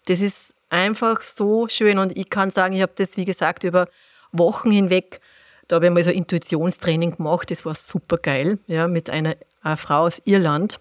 Das 0.06 0.20
ist 0.20 0.54
einfach 0.68 1.22
so 1.22 1.68
schön 1.68 1.98
und 1.98 2.16
ich 2.16 2.30
kann 2.30 2.50
sagen, 2.50 2.74
ich 2.74 2.82
habe 2.82 2.92
das, 2.96 3.16
wie 3.16 3.24
gesagt, 3.24 3.64
über 3.64 3.88
Wochen 4.32 4.70
hinweg, 4.70 5.20
da 5.68 5.76
habe 5.76 5.86
ich 5.86 5.92
mal 5.92 6.02
so 6.02 6.10
Intuitionstraining 6.10 7.16
gemacht, 7.16 7.50
das 7.50 7.64
war 7.64 7.74
super 7.74 8.18
geil, 8.18 8.58
ja, 8.66 8.88
mit 8.88 9.08
einer, 9.08 9.36
einer 9.62 9.76
Frau 9.76 10.00
aus 10.04 10.20
Irland. 10.24 10.80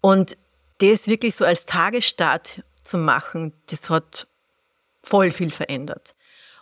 Und 0.00 0.36
das 0.78 1.08
wirklich 1.08 1.34
so 1.36 1.44
als 1.44 1.66
Tagesstart 1.66 2.62
zu 2.82 2.98
machen, 2.98 3.52
das 3.66 3.90
hat 3.90 4.26
voll 5.02 5.30
viel 5.30 5.50
verändert. 5.50 6.14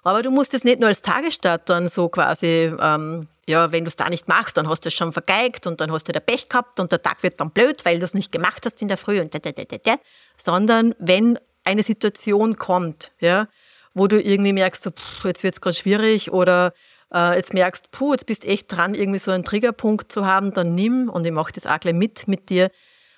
Aber 0.03 0.23
du 0.23 0.31
musst 0.31 0.55
es 0.55 0.65
nicht 0.65 0.81
nur 0.81 0.89
als 0.89 1.03
Tagesstart 1.03 1.69
dann 1.71 1.89
so 1.89 2.09
quasi, 2.09 2.73
ähm, 2.79 3.29
ja, 3.49 3.71
wenn 3.71 3.85
du 3.85 3.89
es 3.89 3.97
da 3.97 4.09
nicht 4.09 4.27
machst, 4.27 4.57
dann 4.57 4.69
hast 4.69 4.85
du 4.85 4.89
es 4.89 4.95
schon 4.95 5.13
vergeigt 5.13 5.67
und 5.67 5.81
dann 5.81 5.93
hast 5.93 6.09
du 6.09 6.13
der 6.13 6.21
Pech 6.21 6.49
gehabt 6.49 6.81
und 6.81 6.91
der 6.91 7.03
Tag 7.03 7.23
wird 7.23 7.41
dann 7.41 7.51
blöd, 7.51 7.85
weil 7.85 7.99
du 7.99 8.05
es 8.05 8.15
nicht 8.15 8.33
gemacht 8.33 8.67
hast 8.67 8.83
in 8.83 8.89
der 8.89 8.97
Früh 8.97 9.21
und 9.21 9.33
da, 9.35 9.39
da, 9.39 9.53
da, 9.53 9.65
da, 9.65 9.77
da. 9.79 9.97
sondern 10.37 10.95
wenn 10.99 11.39
eine 11.65 11.83
Situation 11.83 12.57
kommt, 12.57 13.13
ja, 13.21 13.49
wo 13.95 14.07
du 14.07 14.21
irgendwie 14.21 14.53
merkst, 14.53 14.83
so, 14.83 14.91
pff, 14.91 15.25
jetzt 15.25 15.43
wird 15.43 15.55
es 15.55 15.61
gerade 15.61 15.77
schwierig 15.77 16.33
oder 16.33 16.73
äh, 17.13 17.37
jetzt 17.37 17.55
merkst, 17.55 17.91
puh, 17.91 18.13
jetzt 18.13 18.27
bist 18.27 18.45
echt 18.45 18.73
dran, 18.73 18.95
irgendwie 18.95 19.19
so 19.19 19.31
einen 19.31 19.45
Triggerpunkt 19.45 20.11
zu 20.11 20.27
haben, 20.27 20.53
dann 20.53 20.75
nimm, 20.75 21.09
und 21.09 21.27
ich 21.27 21.33
mache 21.33 21.53
das 21.53 21.67
auch 21.67 21.81
gleich 21.81 21.95
mit 21.95 22.27
mit 22.29 22.49
dir, 22.49 22.71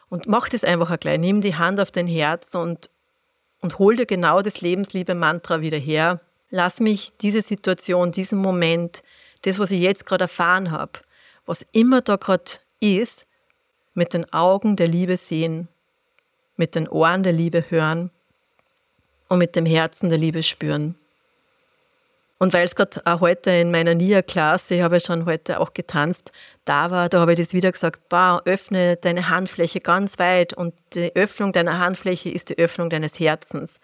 und 0.09 0.29
mach 0.29 0.49
das 0.49 0.63
einfach 0.63 0.91
auch 0.91 1.01
gleich. 1.01 1.19
Nimm 1.19 1.41
die 1.41 1.57
Hand 1.57 1.81
auf 1.81 1.91
dein 1.91 2.07
Herz 2.07 2.55
und, 2.55 2.91
und 3.61 3.79
hol 3.79 3.97
dir 3.97 4.07
genau 4.07 4.43
das 4.43 4.61
Lebensliebe-Mantra 4.61 5.61
wieder 5.61 5.79
her. 5.79 6.21
Lass 6.51 6.79
mich 6.79 7.17
diese 7.21 7.43
Situation, 7.43 8.13
diesen 8.13 8.39
Moment, 8.39 9.03
das, 9.43 9.59
was 9.59 9.71
ich 9.71 9.81
jetzt 9.81 10.07
gerade 10.07 10.25
erfahren 10.25 10.71
habe, 10.71 11.01
was 11.47 11.67
immer 11.73 12.01
da 12.01 12.17
gerade 12.17 12.45
ist, 12.79 13.27
mit 13.95 14.13
den 14.13 14.31
Augen 14.33 14.77
der 14.77 14.87
Liebe 14.87 15.17
sehen, 15.17 15.69
mit 16.57 16.75
den 16.75 16.89
Ohren 16.89 17.23
der 17.23 17.33
Liebe 17.33 17.65
hören 17.69 18.11
und 19.35 19.41
mit 19.41 19.57
dem 19.57 19.67
Herzen 19.67 20.09
der 20.09 20.19
Liebe 20.19 20.43
spüren. 20.43 20.95
Und 22.39 22.53
weil 22.53 22.65
es 22.65 22.75
gerade 22.75 23.01
auch 23.05 23.21
heute 23.21 23.51
in 23.51 23.71
meiner 23.71 23.95
NIA-Klasse, 23.95 24.75
ich 24.75 24.81
habe 24.83 24.99
schon 25.01 25.25
heute 25.25 25.61
auch 25.61 25.73
getanzt, 25.73 26.33
da 26.65 26.91
war, 26.91 27.09
da 27.09 27.21
habe 27.21 27.33
ich 27.33 27.39
das 27.39 27.53
wieder 27.53 27.71
gesagt, 27.71 28.09
bah, 28.09 28.41
öffne 28.45 28.97
deine 28.97 29.29
Handfläche 29.29 29.81
ganz 29.81 30.19
weit 30.19 30.53
und 30.53 30.75
die 30.95 31.15
Öffnung 31.15 31.53
deiner 31.53 31.79
Handfläche 31.79 32.31
ist 32.31 32.49
die 32.49 32.59
Öffnung 32.59 32.91
deines 32.91 33.21
Herzens. 33.21 33.75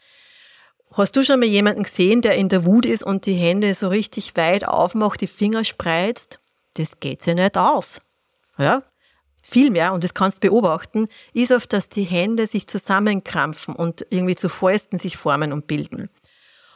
Hast 0.92 1.16
du 1.16 1.22
schon 1.22 1.38
mal 1.38 1.46
jemanden 1.46 1.84
gesehen, 1.84 2.20
der 2.20 2.34
in 2.34 2.48
der 2.48 2.66
Wut 2.66 2.84
ist 2.84 3.04
und 3.04 3.26
die 3.26 3.34
Hände 3.34 3.74
so 3.74 3.88
richtig 3.88 4.36
weit 4.36 4.66
aufmacht, 4.66 5.20
die 5.20 5.28
Finger 5.28 5.64
spreizt? 5.64 6.40
Das 6.74 6.98
geht 6.98 7.22
sich 7.22 7.36
nicht 7.36 7.56
aus. 7.56 8.00
Ja? 8.58 8.82
Vielmehr, 9.42 9.92
und 9.92 10.04
das 10.04 10.14
kannst 10.14 10.42
du 10.42 10.48
beobachten, 10.48 11.08
ist 11.32 11.52
oft, 11.52 11.72
dass 11.72 11.88
die 11.88 12.04
Hände 12.04 12.46
sich 12.46 12.66
zusammenkrampfen 12.66 13.74
und 13.74 14.06
irgendwie 14.10 14.36
zu 14.36 14.48
Fäusten 14.48 14.98
sich 14.98 15.16
formen 15.16 15.52
und 15.52 15.66
bilden. 15.66 16.10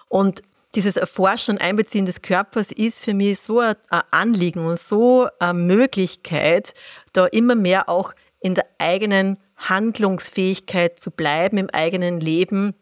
Und 0.09 0.42
dieses 0.74 0.96
Erforschen 0.96 1.57
und 1.57 1.61
Einbeziehen 1.61 2.07
des 2.07 2.22
Körpers 2.22 2.72
ist 2.72 3.05
für 3.05 3.14
mich 3.14 3.38
so 3.38 3.61
ein 3.61 3.77
Anliegen 4.11 4.66
und 4.66 4.79
so 4.79 5.29
eine 5.38 5.55
Möglichkeit, 5.55 6.74
da 7.12 7.27
immer 7.27 7.55
mehr 7.55 7.88
auch 7.88 8.12
in 8.40 8.55
der 8.55 8.66
eigenen 8.79 9.38
Handlungsfähigkeit 9.57 10.98
zu 10.98 11.11
bleiben, 11.11 11.59
im 11.59 11.70
eigenen 11.70 12.20
Leben, 12.20 12.74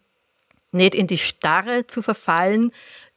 nicht 0.73 0.95
in 0.95 1.07
die 1.07 1.19
Starre 1.19 1.87
zu 1.87 2.03
verfallen, 2.03 2.73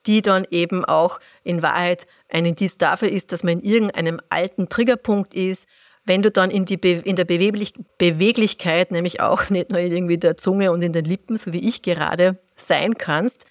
die 0.06 0.22
dann 0.22 0.46
eben 0.52 0.86
auch 0.86 1.20
in 1.44 1.64
Wahrheit 1.64 2.06
ein 2.30 2.46
Indiz 2.46 2.78
dafür 2.78 3.10
ist, 3.10 3.32
dass 3.32 3.44
man 3.44 3.60
in 3.60 3.62
irgendeinem 3.62 4.20
alten 4.30 4.70
Triggerpunkt 4.70 5.34
ist. 5.34 5.68
Wenn 6.06 6.22
du 6.22 6.30
dann 6.32 6.52
in, 6.52 6.66
die 6.66 6.78
Be 6.78 7.02
in 7.04 7.16
der 7.16 7.26
Beweglich 7.26 7.74
Beweglichkeit, 7.98 8.92
nämlich 8.92 9.22
auch 9.22 9.50
nicht 9.50 9.70
nur 9.70 9.80
irgendwie 9.80 10.18
der 10.18 10.38
Zunge 10.38 10.72
und 10.72 10.82
in 10.82 10.94
den 10.94 11.06
Lippen, 11.06 11.38
so 11.38 11.54
wie 11.54 11.68
ich 11.68 11.82
gerade 11.82 12.38
sein 12.56 12.98
kannst, 12.98 13.46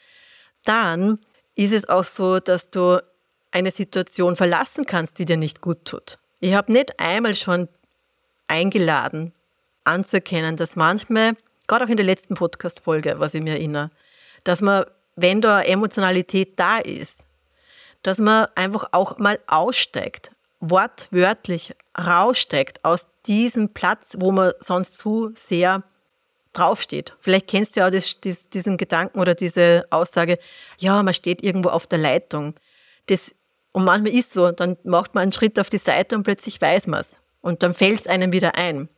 dann 0.64 1.18
ist 1.54 1.72
es 1.72 1.88
auch 1.88 2.04
so, 2.04 2.40
dass 2.40 2.70
du 2.70 3.00
eine 3.50 3.70
Situation 3.70 4.36
verlassen 4.36 4.84
kannst, 4.84 5.18
die 5.18 5.24
dir 5.24 5.36
nicht 5.36 5.60
gut 5.60 5.84
tut. 5.84 6.18
Ich 6.40 6.54
habe 6.54 6.72
nicht 6.72 6.98
einmal 6.98 7.34
schon 7.34 7.68
eingeladen, 8.48 9.32
anzuerkennen, 9.84 10.56
dass 10.56 10.76
manchmal, 10.76 11.36
gerade 11.66 11.84
auch 11.84 11.88
in 11.88 11.96
der 11.96 12.06
letzten 12.06 12.34
Podcast-Folge, 12.34 13.20
was 13.20 13.34
ich 13.34 13.42
mir 13.42 13.52
erinnere, 13.52 13.90
dass 14.42 14.60
man, 14.60 14.84
wenn 15.16 15.40
da 15.40 15.62
Emotionalität 15.62 16.58
da 16.58 16.78
ist, 16.78 17.24
dass 18.02 18.18
man 18.18 18.48
einfach 18.54 18.86
auch 18.92 19.18
mal 19.18 19.38
aussteigt, 19.46 20.32
wortwörtlich 20.60 21.74
raussteigt 21.98 22.84
aus 22.84 23.06
diesem 23.26 23.70
Platz, 23.72 24.16
wo 24.18 24.32
man 24.32 24.52
sonst 24.60 24.98
zu 24.98 25.32
sehr 25.34 25.82
draufsteht. 26.52 27.16
Vielleicht 27.20 27.48
kennst 27.48 27.76
du 27.76 27.80
ja 27.80 27.90
das, 27.90 28.20
das, 28.20 28.48
diesen 28.48 28.76
Gedanken 28.76 29.18
oder 29.18 29.34
diese 29.34 29.84
Aussage, 29.90 30.38
ja, 30.78 31.02
man 31.02 31.14
steht 31.14 31.42
irgendwo 31.42 31.70
auf 31.70 31.86
der 31.86 31.98
Leitung. 31.98 32.54
Das, 33.06 33.34
und 33.72 33.84
manchmal 33.84 34.14
ist 34.14 34.32
so, 34.32 34.52
dann 34.52 34.76
macht 34.84 35.14
man 35.14 35.22
einen 35.22 35.32
Schritt 35.32 35.58
auf 35.58 35.70
die 35.70 35.78
Seite 35.78 36.16
und 36.16 36.22
plötzlich 36.22 36.60
weiß 36.60 36.86
man 36.86 37.00
es. 37.00 37.18
Und 37.40 37.62
dann 37.62 37.74
fällt 37.74 38.00
es 38.00 38.06
einem 38.06 38.32
wieder 38.32 38.54
ein. 38.56 38.88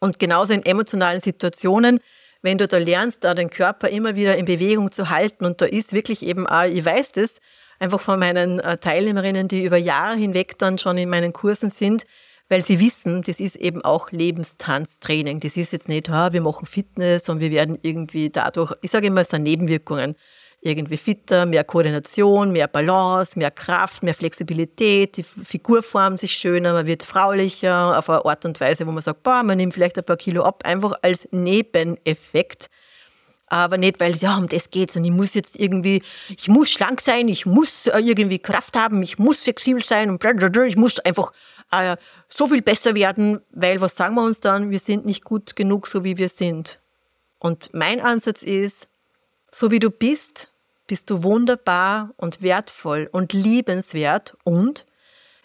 Und 0.00 0.18
genauso 0.18 0.52
in 0.52 0.66
emotionalen 0.66 1.20
Situationen, 1.20 2.00
wenn 2.42 2.58
du 2.58 2.68
da 2.68 2.76
lernst, 2.76 3.24
da 3.24 3.32
den 3.32 3.48
Körper 3.48 3.88
immer 3.88 4.16
wieder 4.16 4.36
in 4.36 4.44
Bewegung 4.44 4.92
zu 4.92 5.08
halten 5.08 5.46
und 5.46 5.62
da 5.62 5.66
ist 5.66 5.94
wirklich 5.94 6.22
eben 6.22 6.46
auch, 6.46 6.64
ich 6.64 6.84
weiß 6.84 7.12
das, 7.12 7.40
einfach 7.78 8.00
von 8.00 8.18
meinen 8.18 8.60
äh, 8.60 8.76
Teilnehmerinnen, 8.76 9.48
die 9.48 9.64
über 9.64 9.78
Jahre 9.78 10.16
hinweg 10.16 10.58
dann 10.58 10.76
schon 10.78 10.98
in 10.98 11.08
meinen 11.08 11.32
Kursen 11.32 11.70
sind, 11.70 12.04
weil 12.48 12.62
sie 12.62 12.80
wissen, 12.80 13.22
das 13.22 13.40
ist 13.40 13.56
eben 13.56 13.82
auch 13.84 14.10
Lebenstanztraining. 14.10 15.40
Das 15.40 15.56
ist 15.56 15.72
jetzt 15.72 15.88
nicht, 15.88 16.08
ha, 16.08 16.32
wir 16.32 16.42
machen 16.42 16.66
Fitness 16.66 17.28
und 17.28 17.40
wir 17.40 17.50
werden 17.50 17.78
irgendwie 17.82 18.30
dadurch, 18.30 18.72
ich 18.82 18.90
sage 18.90 19.06
immer, 19.06 19.22
es 19.22 19.28
sind 19.28 19.42
Nebenwirkungen. 19.44 20.14
Irgendwie 20.60 20.96
fitter, 20.96 21.44
mehr 21.44 21.62
Koordination, 21.62 22.50
mehr 22.50 22.68
Balance, 22.68 23.38
mehr 23.38 23.50
Kraft, 23.50 24.02
mehr 24.02 24.14
Flexibilität, 24.14 25.18
die 25.18 25.22
Figur 25.22 25.82
formt 25.82 26.20
sich 26.20 26.32
schöner, 26.32 26.72
man 26.72 26.86
wird 26.86 27.02
fraulicher 27.02 27.98
auf 27.98 28.08
eine 28.08 28.24
Art 28.24 28.46
und 28.46 28.58
Weise, 28.60 28.86
wo 28.86 28.90
man 28.90 29.02
sagt, 29.02 29.22
boah, 29.24 29.42
man 29.42 29.58
nimmt 29.58 29.74
vielleicht 29.74 29.98
ein 29.98 30.04
paar 30.04 30.16
Kilo 30.16 30.42
ab, 30.42 30.62
einfach 30.64 30.94
als 31.02 31.28
Nebeneffekt 31.32 32.70
aber 33.54 33.78
nicht, 33.78 34.00
weil 34.00 34.14
ja, 34.16 34.36
um 34.36 34.48
das 34.48 34.70
geht's 34.70 34.96
und 34.96 35.04
ich 35.04 35.10
muss 35.10 35.34
jetzt 35.34 35.58
irgendwie, 35.58 36.02
ich 36.36 36.48
muss 36.48 36.70
schlank 36.70 37.00
sein, 37.00 37.28
ich 37.28 37.46
muss 37.46 37.86
äh, 37.86 38.00
irgendwie 38.00 38.38
Kraft 38.38 38.76
haben, 38.76 39.02
ich 39.02 39.18
muss 39.18 39.42
flexibel 39.42 39.82
sein 39.82 40.10
und 40.10 40.24
ich 40.66 40.76
muss 40.76 40.98
einfach 41.00 41.32
äh, 41.70 41.96
so 42.28 42.46
viel 42.46 42.62
besser 42.62 42.94
werden, 42.94 43.40
weil 43.50 43.80
was 43.80 43.96
sagen 43.96 44.14
wir 44.14 44.22
uns 44.22 44.40
dann? 44.40 44.70
Wir 44.70 44.80
sind 44.80 45.06
nicht 45.06 45.24
gut 45.24 45.56
genug, 45.56 45.86
so 45.86 46.04
wie 46.04 46.18
wir 46.18 46.28
sind. 46.28 46.78
Und 47.38 47.72
mein 47.74 48.00
Ansatz 48.00 48.42
ist, 48.42 48.88
so 49.50 49.70
wie 49.70 49.78
du 49.78 49.90
bist, 49.90 50.50
bist 50.86 51.10
du 51.10 51.22
wunderbar 51.22 52.10
und 52.16 52.42
wertvoll 52.42 53.08
und 53.10 53.32
liebenswert 53.32 54.36
und 54.44 54.86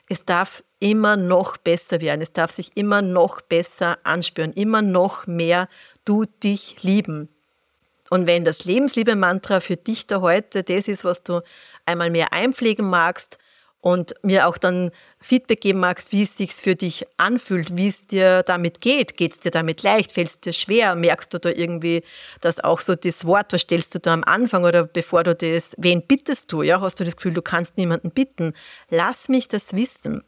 es 0.07 0.25
darf 0.25 0.63
immer 0.79 1.17
noch 1.17 1.57
besser 1.57 2.01
werden. 2.01 2.21
Es 2.21 2.33
darf 2.33 2.51
sich 2.51 2.75
immer 2.75 3.01
noch 3.01 3.41
besser 3.41 3.99
anspüren, 4.03 4.53
immer 4.53 4.81
noch 4.81 5.27
mehr 5.27 5.69
du 6.05 6.25
dich 6.25 6.81
lieben. 6.83 7.29
Und 8.09 8.25
wenn 8.25 8.43
das 8.43 8.65
Lebensliebe-Mantra 8.65 9.59
für 9.59 9.77
dich 9.77 10.07
da 10.07 10.21
heute 10.21 10.63
das 10.63 10.87
ist, 10.87 11.03
was 11.03 11.23
du 11.23 11.41
einmal 11.85 12.09
mehr 12.09 12.33
einpflegen 12.33 12.89
magst 12.89 13.37
und 13.81 14.13
mir 14.23 14.47
auch 14.47 14.57
dann 14.57 14.91
Feedback 15.21 15.61
geben 15.61 15.79
magst, 15.79 16.11
wie 16.11 16.23
es 16.23 16.35
sich 16.35 16.53
für 16.53 16.75
dich 16.75 17.05
anfühlt, 17.17 17.77
wie 17.77 17.87
es 17.87 18.07
dir 18.07 18.43
damit 18.43 18.81
geht. 18.81 19.15
Geht 19.15 19.33
es 19.33 19.39
dir 19.39 19.51
damit 19.51 19.83
leicht? 19.83 20.11
Fällt 20.11 20.27
es 20.27 20.39
dir 20.39 20.53
schwer? 20.53 20.95
Merkst 20.95 21.33
du 21.33 21.39
da 21.39 21.49
irgendwie, 21.49 22.03
dass 22.41 22.59
auch 22.59 22.81
so 22.81 22.95
das 22.95 23.25
Wort, 23.25 23.53
was 23.53 23.61
stellst 23.61 23.95
du 23.95 23.99
da 23.99 24.13
am 24.13 24.23
Anfang 24.23 24.65
oder 24.65 24.83
bevor 24.83 25.23
du 25.23 25.33
das, 25.33 25.75
wen 25.77 26.01
bittest 26.01 26.51
du? 26.51 26.61
Ja, 26.61 26.81
hast 26.81 26.99
du 26.99 27.03
das 27.03 27.15
Gefühl, 27.15 27.33
du 27.33 27.41
kannst 27.41 27.77
niemanden 27.77 28.11
bitten? 28.11 28.53
Lass 28.89 29.29
mich 29.29 29.47
das 29.47 29.73
wissen 29.73 30.23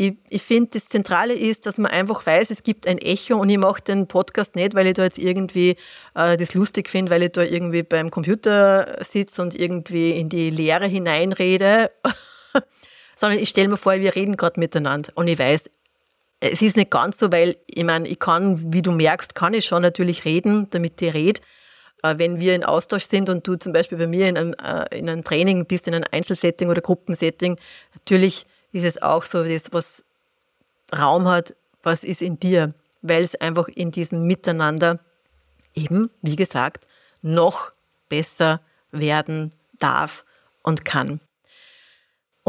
ich, 0.00 0.14
ich 0.30 0.42
finde, 0.42 0.70
das 0.72 0.88
Zentrale 0.88 1.34
ist, 1.34 1.66
dass 1.66 1.76
man 1.76 1.90
einfach 1.90 2.24
weiß, 2.24 2.50
es 2.50 2.62
gibt 2.62 2.86
ein 2.86 2.96
Echo 2.96 3.36
und 3.36 3.50
ich 3.50 3.58
mache 3.58 3.82
den 3.82 4.06
Podcast 4.06 4.56
nicht, 4.56 4.74
weil 4.74 4.86
ich 4.86 4.94
da 4.94 5.04
jetzt 5.04 5.18
irgendwie 5.18 5.76
äh, 6.14 6.38
das 6.38 6.54
lustig 6.54 6.88
finde, 6.88 7.10
weil 7.10 7.24
ich 7.24 7.32
da 7.32 7.42
irgendwie 7.42 7.82
beim 7.82 8.10
Computer 8.10 8.96
sitze 9.04 9.42
und 9.42 9.54
irgendwie 9.54 10.12
in 10.12 10.30
die 10.30 10.48
Leere 10.48 10.86
hineinrede, 10.86 11.90
sondern 13.16 13.38
ich 13.38 13.48
stelle 13.48 13.68
mir 13.68 13.76
vor, 13.76 13.94
wir 13.94 14.14
reden 14.14 14.36
gerade 14.36 14.58
miteinander 14.58 15.12
und 15.14 15.28
ich 15.28 15.38
weiß, 15.38 15.70
es 16.40 16.62
ist 16.62 16.76
nicht 16.76 16.90
ganz 16.90 17.18
so, 17.18 17.30
weil 17.30 17.56
ich 17.66 17.84
meine, 17.84 18.08
ich 18.08 18.18
kann, 18.18 18.72
wie 18.72 18.82
du 18.82 18.92
merkst, 18.92 19.34
kann 19.34 19.52
ich 19.52 19.66
schon 19.66 19.82
natürlich 19.82 20.24
reden, 20.24 20.68
damit 20.70 21.00
ich 21.02 21.12
rede. 21.12 21.40
Äh, 22.02 22.16
wenn 22.16 22.40
wir 22.40 22.54
in 22.54 22.64
Austausch 22.64 23.04
sind 23.04 23.28
und 23.28 23.46
du 23.46 23.56
zum 23.56 23.72
Beispiel 23.72 23.98
bei 23.98 24.06
mir 24.06 24.28
in 24.28 24.38
einem, 24.38 24.54
äh, 24.54 24.98
in 24.98 25.08
einem 25.08 25.22
Training 25.22 25.66
bist, 25.66 25.86
in 25.86 25.94
einem 25.94 26.06
Einzelsetting 26.10 26.70
oder 26.70 26.80
Gruppensetting, 26.80 27.58
natürlich 27.94 28.46
ist 28.72 28.84
es 28.84 29.02
auch 29.02 29.22
so, 29.22 29.44
das, 29.44 29.72
was 29.72 30.04
Raum 30.96 31.28
hat, 31.28 31.54
was 31.82 32.04
ist 32.04 32.22
in 32.22 32.40
dir, 32.40 32.74
weil 33.02 33.22
es 33.22 33.34
einfach 33.36 33.68
in 33.68 33.90
diesem 33.90 34.26
Miteinander 34.26 34.98
eben, 35.74 36.10
wie 36.22 36.36
gesagt, 36.36 36.86
noch 37.22 37.72
besser 38.08 38.60
werden 38.92 39.52
darf 39.78 40.24
und 40.62 40.84
kann. 40.84 41.20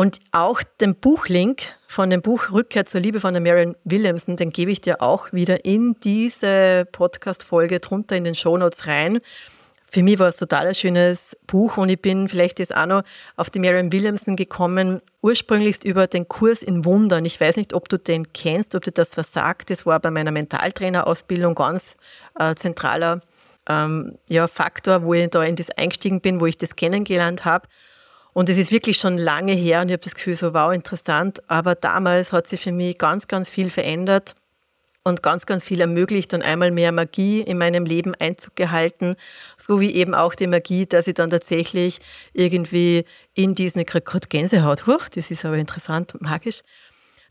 Und 0.02 0.20
auch 0.32 0.64
den 0.64 0.96
Buchlink 0.96 1.76
von 1.86 2.10
dem 2.10 2.24
Buch 2.24 2.52
Rückkehr 2.52 2.86
zur 2.86 3.02
Liebe 3.02 3.20
von 3.20 3.36
der 3.36 3.42
Marion 3.44 3.76
Williamson, 3.84 4.36
den 4.36 4.50
gebe 4.50 4.72
ich 4.72 4.82
dir 4.82 5.00
auch 5.00 5.32
wieder 5.32 5.64
in 5.64 5.96
diese 6.04 6.88
Podcast-Folge 6.92 7.80
drunter 7.80 8.16
in 8.16 8.24
den 8.24 8.34
Shownotes 8.34 8.88
rein. 8.88 9.20
Für 9.92 10.02
mich 10.02 10.18
war 10.18 10.30
es 10.30 10.38
total 10.38 10.66
ein 10.66 10.74
schönes 10.74 11.38
Buch 11.46 11.78
und 11.78 11.90
ich 11.90 12.02
bin 12.02 12.28
vielleicht 12.30 12.58
jetzt 12.58 12.76
auch 12.76 12.88
noch 12.88 13.04
auf 13.36 13.52
die 13.52 13.60
Marion 13.60 13.92
Williamson 13.92 14.36
gekommen, 14.36 15.04
ursprünglichst 15.22 15.84
über 15.84 16.08
den 16.08 16.28
Kurs 16.28 16.64
in 16.64 16.84
Wundern. 16.84 17.24
Ich 17.26 17.40
weiß 17.40 17.58
nicht, 17.58 17.76
ob 17.76 17.88
du 17.88 18.00
den 18.00 18.34
kennst, 18.34 18.74
ob 18.74 18.84
dir 18.84 18.94
das 18.94 19.18
was 19.18 19.32
sagt. 19.32 19.70
Das 19.70 19.86
war 19.86 20.00
bei 20.00 20.10
meiner 20.10 20.32
Mentaltrainerausbildung 20.32 21.54
ganz 21.54 21.96
äh, 22.40 22.56
zentraler 22.56 23.22
ähm, 23.70 24.18
ja, 24.28 24.48
Faktor, 24.48 25.04
wo 25.04 25.14
ich 25.14 25.30
da 25.30 25.44
in 25.44 25.58
das 25.58 25.70
eingestiegen 25.70 26.22
bin, 26.22 26.42
wo 26.42 26.48
ich 26.48 26.58
das 26.58 26.76
kennengelernt 26.76 27.46
habe. 27.46 27.68
Und 28.34 28.50
es 28.50 28.58
ist 28.58 28.72
wirklich 28.72 28.98
schon 28.98 29.18
lange 29.18 29.54
her 29.54 29.82
und 29.82 29.90
ich 29.90 29.94
habe 29.94 30.04
das 30.04 30.16
Gefühl, 30.16 30.36
so 30.36 30.54
wow, 30.54 30.74
interessant. 30.74 31.42
Aber 31.50 31.76
damals 31.76 32.32
hat 32.32 32.48
sich 32.48 32.62
für 32.62 32.72
mich 32.72 32.98
ganz, 32.98 33.28
ganz 33.28 33.50
viel 33.50 33.70
verändert 33.70 34.36
und 35.04 35.24
ganz, 35.24 35.46
ganz 35.46 35.64
viel 35.64 35.82
ermöglicht 35.82 36.34
und 36.34 36.42
einmal 36.42 36.72
mehr 36.72 36.92
Magie 36.92 37.42
in 37.42 37.58
meinem 37.58 37.86
Leben 37.86 38.14
Einzug 38.16 38.56
gehalten, 38.56 39.16
so 39.58 39.82
wie 39.82 39.94
eben 39.94 40.14
auch 40.14 40.36
die 40.36 40.48
Magie, 40.48 40.86
dass 40.86 41.08
ich 41.08 41.16
dann 41.16 41.30
tatsächlich 41.30 42.00
irgendwie 42.34 43.06
in 43.34 43.56
diesen, 43.56 43.84
gerade 43.86 44.28
Gänsehaut, 44.30 44.88
huch, 44.88 45.10
das 45.10 45.32
ist 45.32 45.44
aber 45.44 45.58
interessant 45.58 46.14
und 46.14 46.22
magisch, 46.22 46.62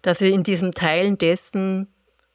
dass 0.03 0.21
ich 0.21 0.35
in 0.35 0.43
diesem 0.43 0.73
Teilen 0.73 1.17
dessen 1.17 1.89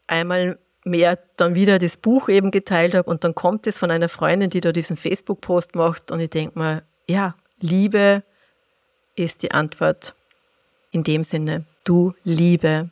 einmal 0.07 0.57
mehr 0.85 1.19
dann 1.35 1.55
wieder 1.55 1.79
das 1.79 1.97
Buch 1.97 2.29
eben 2.29 2.51
geteilt 2.51 2.93
habe 2.93 3.09
und 3.09 3.23
dann 3.23 3.35
kommt 3.35 3.67
es 3.67 3.77
von 3.77 3.91
einer 3.91 4.07
Freundin, 4.07 4.51
die 4.51 4.61
da 4.61 4.71
diesen 4.71 4.95
Facebook-Post 4.95 5.75
macht 5.75 6.11
und 6.11 6.19
ich 6.19 6.29
denke 6.29 6.57
mir, 6.57 6.83
ja, 7.07 7.35
Liebe 7.59 8.23
ist 9.15 9.43
die 9.43 9.51
Antwort 9.51 10.13
in 10.91 11.03
dem 11.03 11.23
Sinne. 11.23 11.65
Du 11.83 12.13
Liebe, 12.23 12.89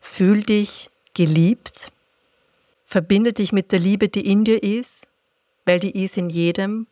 fühl 0.00 0.42
dich 0.42 0.90
geliebt, 1.14 1.92
verbinde 2.86 3.32
dich 3.32 3.52
mit 3.52 3.72
der 3.72 3.78
Liebe, 3.78 4.08
die 4.08 4.30
in 4.30 4.44
dir 4.44 4.62
ist, 4.62 5.06
weil 5.64 5.80
die 5.80 6.04
ist 6.04 6.16
in 6.16 6.30
jedem. 6.30 6.86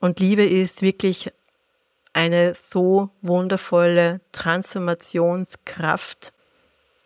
Und 0.00 0.20
Liebe 0.20 0.44
ist 0.44 0.82
wirklich 0.82 1.32
eine 2.12 2.54
so 2.54 3.10
wundervolle 3.22 4.20
Transformationskraft, 4.32 6.32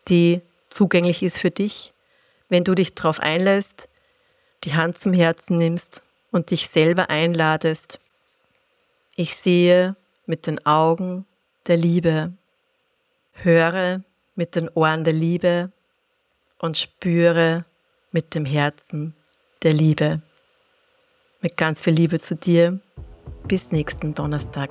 die 0.09 0.40
zugänglich 0.70 1.22
ist 1.22 1.38
für 1.38 1.50
dich, 1.50 1.92
wenn 2.48 2.64
du 2.64 2.74
dich 2.74 2.94
darauf 2.94 3.20
einlässt, 3.20 3.88
die 4.64 4.74
Hand 4.74 4.98
zum 4.98 5.12
Herzen 5.12 5.57
nimmst 5.57 6.03
und 6.31 6.50
dich 6.50 6.68
selber 6.68 7.11
einladest. 7.11 7.98
Ich 9.16 9.37
sehe 9.37 9.96
mit 10.31 10.47
den 10.47 10.64
Augen 10.64 11.27
der 11.66 11.77
Liebe, 11.77 12.33
höre 13.33 14.03
mit 14.37 14.55
den 14.55 14.69
Ohren 14.69 15.03
der 15.03 15.12
Liebe 15.12 15.73
und 16.59 16.79
spüre 16.79 17.64
mit 18.12 18.37
dem 18.37 18.45
Herzen 18.45 19.14
der 19.64 19.75
Liebe. 19.75 20.23
Mit 21.43 21.57
ganz 21.57 21.81
viel 21.81 21.95
Liebe 21.95 22.21
zu 22.21 22.37
dir. 22.37 22.79
Bis 23.49 23.73
nächsten 23.73 24.14
Donnerstag. 24.14 24.71